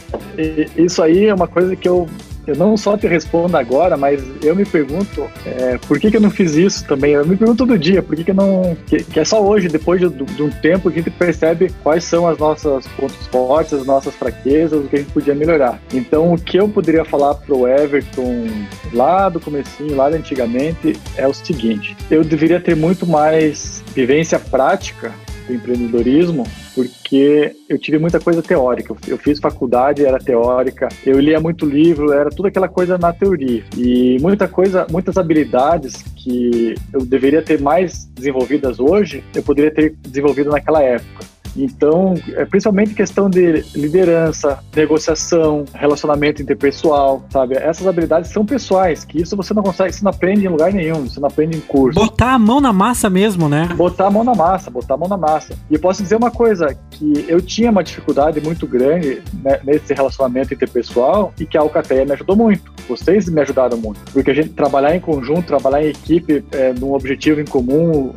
[0.77, 2.09] Isso aí é uma coisa que eu,
[2.47, 6.21] eu não só te respondo agora, mas eu me pergunto é, por que, que eu
[6.21, 7.13] não fiz isso também.
[7.13, 8.77] Eu me pergunto todo dia, por que, que eu não.
[8.87, 12.05] Que, que é só hoje, depois de, de um tempo, que a gente percebe quais
[12.05, 15.81] são as nossas pontos fortes, as nossas fraquezas, o que a gente podia melhorar.
[15.93, 18.47] Então, o que eu poderia falar pro Everton
[18.93, 24.39] lá do comecinho, lá de antigamente, é o seguinte: eu deveria ter muito mais vivência
[24.39, 25.13] prática
[25.47, 26.45] do empreendedorismo
[26.75, 28.95] porque eu tive muita coisa teórica.
[29.07, 33.65] Eu- fiz faculdade, era teórica, eu lia muito livro, era tudo aquela coisa na teoria.
[33.77, 39.95] E muita coisa, muitas habilidades que eu deveria ter mais desenvolvidas hoje, eu poderia ter
[40.07, 41.36] desenvolvido naquela época.
[41.57, 47.57] Então, é principalmente questão de liderança, negociação, relacionamento interpessoal, sabe?
[47.57, 51.09] Essas habilidades são pessoais, que isso você não consegue, você não aprende em lugar nenhum,
[51.09, 53.69] você não aprende em curso Botar a mão na massa mesmo, né?
[53.77, 55.55] botar a mão na massa, botar a mão na massa.
[55.71, 59.93] E eu posso dizer uma coisa, que eu tinha uma dificuldade muito grande né, nesse
[59.95, 62.73] relacionamento interpessoal e que a Alcateia me ajudou muito.
[62.89, 64.01] Vocês me ajudaram muito.
[64.13, 68.13] Porque a gente trabalhar em conjunto, trabalhar em equipe, é, num objetivo em comum,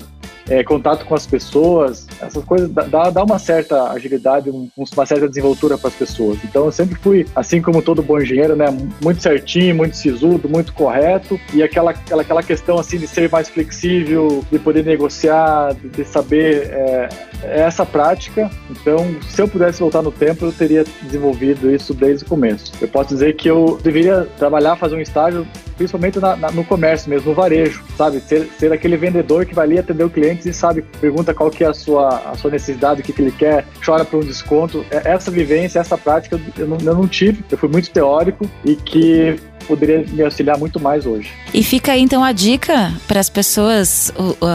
[0.49, 5.27] é, contato com as pessoas, essas coisas dá, dá uma certa agilidade, um- uma certa
[5.27, 6.37] desenvoltura para as pessoas.
[6.43, 8.65] Então eu sempre fui, assim como todo bom engenheiro, né,
[9.01, 13.47] muito certinho, muito sisudo, muito correto e aquela, aquela, aquela questão assim de ser mais
[13.49, 17.09] flexível, de poder negociar, de, de saber é,
[17.43, 18.49] é essa prática.
[18.69, 22.71] Então, se eu pudesse voltar no tempo, eu teria desenvolvido isso desde o começo.
[22.81, 25.45] Eu posso dizer que eu deveria trabalhar, fazer um estágio
[25.77, 28.19] principalmente na- na- no comércio mesmo, no varejo, sabe?
[28.19, 31.63] Ser, ser aquele vendedor que vai ali atender o cliente e sabe, pergunta qual que
[31.63, 34.85] é a sua, a sua necessidade, o que, que ele quer, chora por um desconto.
[34.89, 38.75] É- Essa vivência, essa prática eu não, eu não tive, eu fui muito teórico e
[38.75, 39.39] que
[39.70, 41.30] poderia me auxiliar muito mais hoje.
[41.53, 44.11] E fica aí então a dica para as pessoas,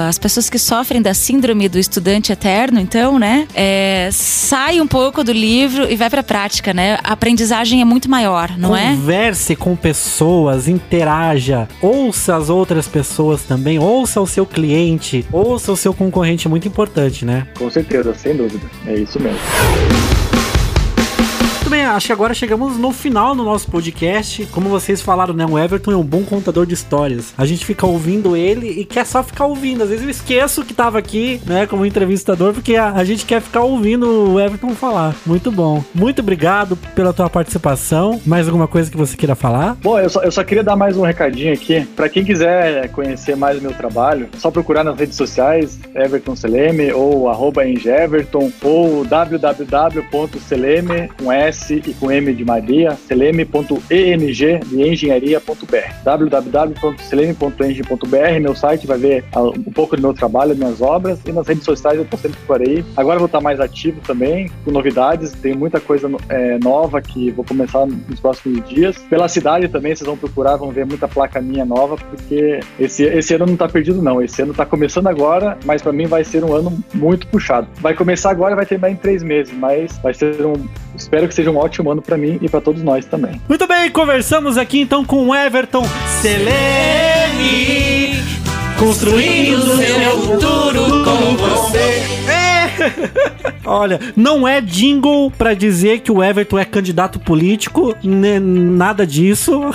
[0.08, 3.46] as pessoas que sofrem da síndrome do estudante eterno, então, né?
[3.54, 6.98] É, sai um pouco do livro e vai para a prática, né?
[7.04, 8.88] A aprendizagem é muito maior, não é?
[8.88, 15.76] Converse com pessoas, interaja, ouça as outras pessoas também, ouça o seu cliente, ouça o
[15.76, 17.46] seu concorrente, é muito importante, né?
[17.56, 18.66] Com certeza, sem dúvida.
[18.86, 19.38] É isso mesmo.
[21.64, 24.44] Muito bem, acho que agora chegamos no final do nosso podcast.
[24.52, 25.46] Como vocês falaram, né?
[25.46, 27.32] O Everton é um bom contador de histórias.
[27.38, 29.82] A gente fica ouvindo ele e quer só ficar ouvindo.
[29.82, 33.40] Às vezes eu esqueço que tava aqui, né, como entrevistador, porque a, a gente quer
[33.40, 35.16] ficar ouvindo o Everton falar.
[35.24, 35.82] Muito bom.
[35.94, 38.20] Muito obrigado pela tua participação.
[38.26, 39.74] Mais alguma coisa que você queira falar?
[39.82, 41.86] Bom, eu só, eu só queria dar mais um recadinho aqui.
[41.96, 46.36] Para quem quiser conhecer mais o meu trabalho, é só procurar nas redes sociais, Everton
[46.36, 54.58] Seleme, ou arroba engeverton, ou www.seleme, com S e com M de Maria, seleme.eng de
[54.82, 56.04] engenharia.br.
[56.04, 61.48] www.seleme.eng.br, meu site vai ver ah, um pouco do meu trabalho, minhas obras, e nas
[61.48, 62.84] redes sociais eu tô sempre por aí.
[62.96, 67.44] Agora vou estar mais ativo também, com novidades, tem muita coisa eh, nova que vou
[67.44, 68.98] começar nos próximos dias.
[69.08, 73.34] Pela cidade também, vocês vão procurar, vão ver muita placa minha nova, porque esse, esse
[73.34, 76.44] ano não tá perdido não, esse ano tá começando agora, mas para mim vai ser
[76.44, 77.68] um ano muito puxado.
[77.80, 80.54] Vai começar agora vai terminar em três meses, mas vai ser um,
[80.96, 83.40] espero que seja um ótimo ano para mim e para todos nós também.
[83.48, 85.84] Muito bem, conversamos aqui então com Everton
[86.22, 88.14] Selene.
[88.78, 92.02] Construindo o seu futuro com você.
[93.64, 99.60] Olha, não é jingle pra dizer que o Everton é candidato político, né, nada disso.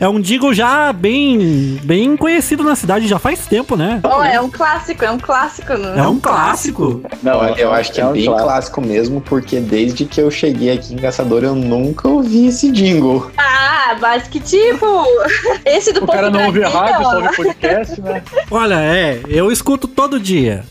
[0.00, 4.00] É um jingle já bem, bem conhecido na cidade, já faz tempo, né?
[4.02, 5.76] Oh, é um clássico, é um clássico.
[5.76, 5.98] Não?
[5.98, 7.02] É um clássico.
[7.22, 8.46] Não, eu, acho que é, um bem clássico.
[8.46, 13.30] clássico mesmo, porque desde que eu cheguei aqui em Caçador eu nunca ouvi esse jingle.
[13.36, 14.86] Ah, mas que tipo?
[15.64, 18.22] Esse do O cara não ouve rádio, só ouve podcast, né?
[18.50, 20.64] Olha, é, eu escuto todo dia.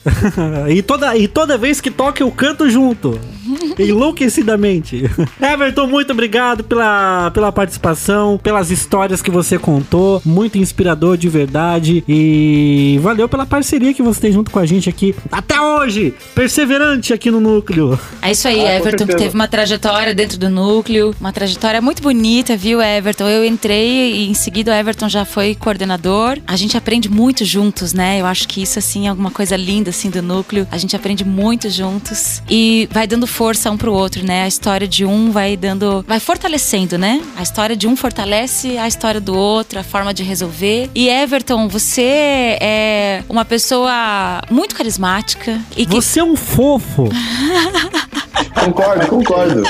[0.70, 3.20] e, toda, e toda vez que toca eu canto junto.
[3.90, 5.04] Enlouquecidamente.
[5.42, 10.22] Everton, muito obrigado pela, pela participação, pelas histórias que você contou.
[10.26, 12.04] Muito inspirador de verdade.
[12.08, 16.14] E valeu pela parceria que você tem junto com a gente aqui até hoje.
[16.36, 18.00] Perseverante aqui no núcleo.
[18.22, 22.02] É isso aí, Ah, Everton, que teve uma trajetória dentro do núcleo, uma trajetória muito
[22.02, 23.28] bonita, viu, Everton?
[23.28, 26.38] Eu entrei e em seguida o Everton já foi coordenador.
[26.46, 28.20] A gente aprende muito juntos, né?
[28.20, 30.68] Eu acho que isso, assim, é alguma coisa linda, assim, do núcleo.
[30.72, 34.44] A gente aprende muito juntos e vai dando força um pro outro, né?
[34.44, 37.22] A história de um vai dando, vai fortalecendo, né?
[37.38, 40.90] A história de um fortalece a história do outro, a forma de resolver.
[40.94, 47.10] E Everton, você é uma pessoa muito carismática e que Você é um fofo.
[48.66, 49.64] Concordo, concordo.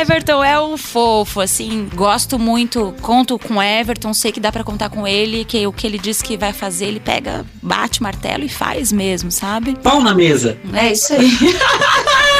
[0.00, 4.90] Everton é um fofo, assim, gosto muito, conto com Everton, sei que dá pra contar
[4.90, 8.44] com ele, que o que ele diz que vai fazer, ele pega, bate o martelo
[8.44, 9.76] e faz mesmo, sabe?
[9.82, 10.58] Pau na mesa.
[10.74, 11.30] É isso aí.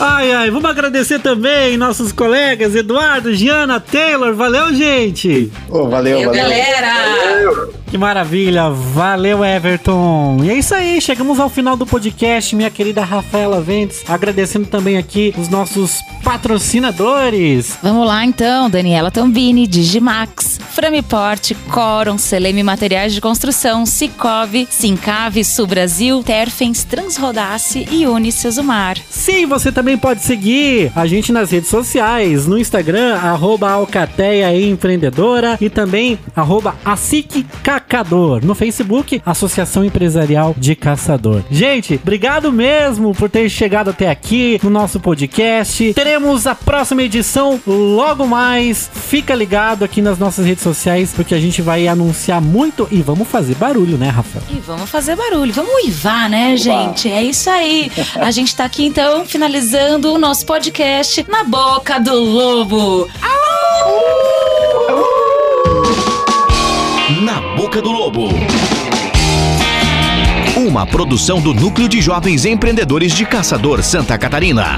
[0.00, 4.32] Ai, ai, vamos agradecer também nossos colegas Eduardo, Giana, Taylor.
[4.32, 5.50] Valeu, gente.
[5.68, 6.42] Ô, valeu, valeu.
[6.42, 7.77] galera!
[7.90, 10.40] Que maravilha, valeu Everton.
[10.42, 14.98] E é isso aí, chegamos ao final do podcast, minha querida Rafaela Ventes, agradecendo também
[14.98, 17.78] aqui os nossos patrocinadores.
[17.82, 25.66] Vamos lá então, Daniela Tombini, Digimax, Framiport, Coron, Seleme Materiais de Construção, Cicobi, Sincave, Sul
[25.66, 28.98] Brasil, Terfens, Transrodace e Unicesumar.
[29.08, 35.56] Sim, você também pode seguir a gente nas redes sociais, no Instagram, arroba Alcateia Empreendedora
[35.58, 36.76] e também arroba
[37.88, 41.42] Cacador, no Facebook, Associação Empresarial de Caçador.
[41.50, 45.94] Gente, obrigado mesmo por ter chegado até aqui no nosso podcast.
[45.94, 48.90] Teremos a próxima edição logo mais.
[48.92, 53.26] Fica ligado aqui nas nossas redes sociais, porque a gente vai anunciar muito e vamos
[53.26, 54.42] fazer barulho, né, Rafa?
[54.50, 57.10] E vamos fazer barulho, vamos uivar, né, gente?
[57.10, 57.90] É isso aí.
[58.16, 63.08] A gente tá aqui então finalizando o nosso podcast na boca do lobo.
[67.22, 68.28] Na Boca do Lobo.
[70.56, 74.76] Uma produção do Núcleo de Jovens Empreendedores de Caçador Santa Catarina.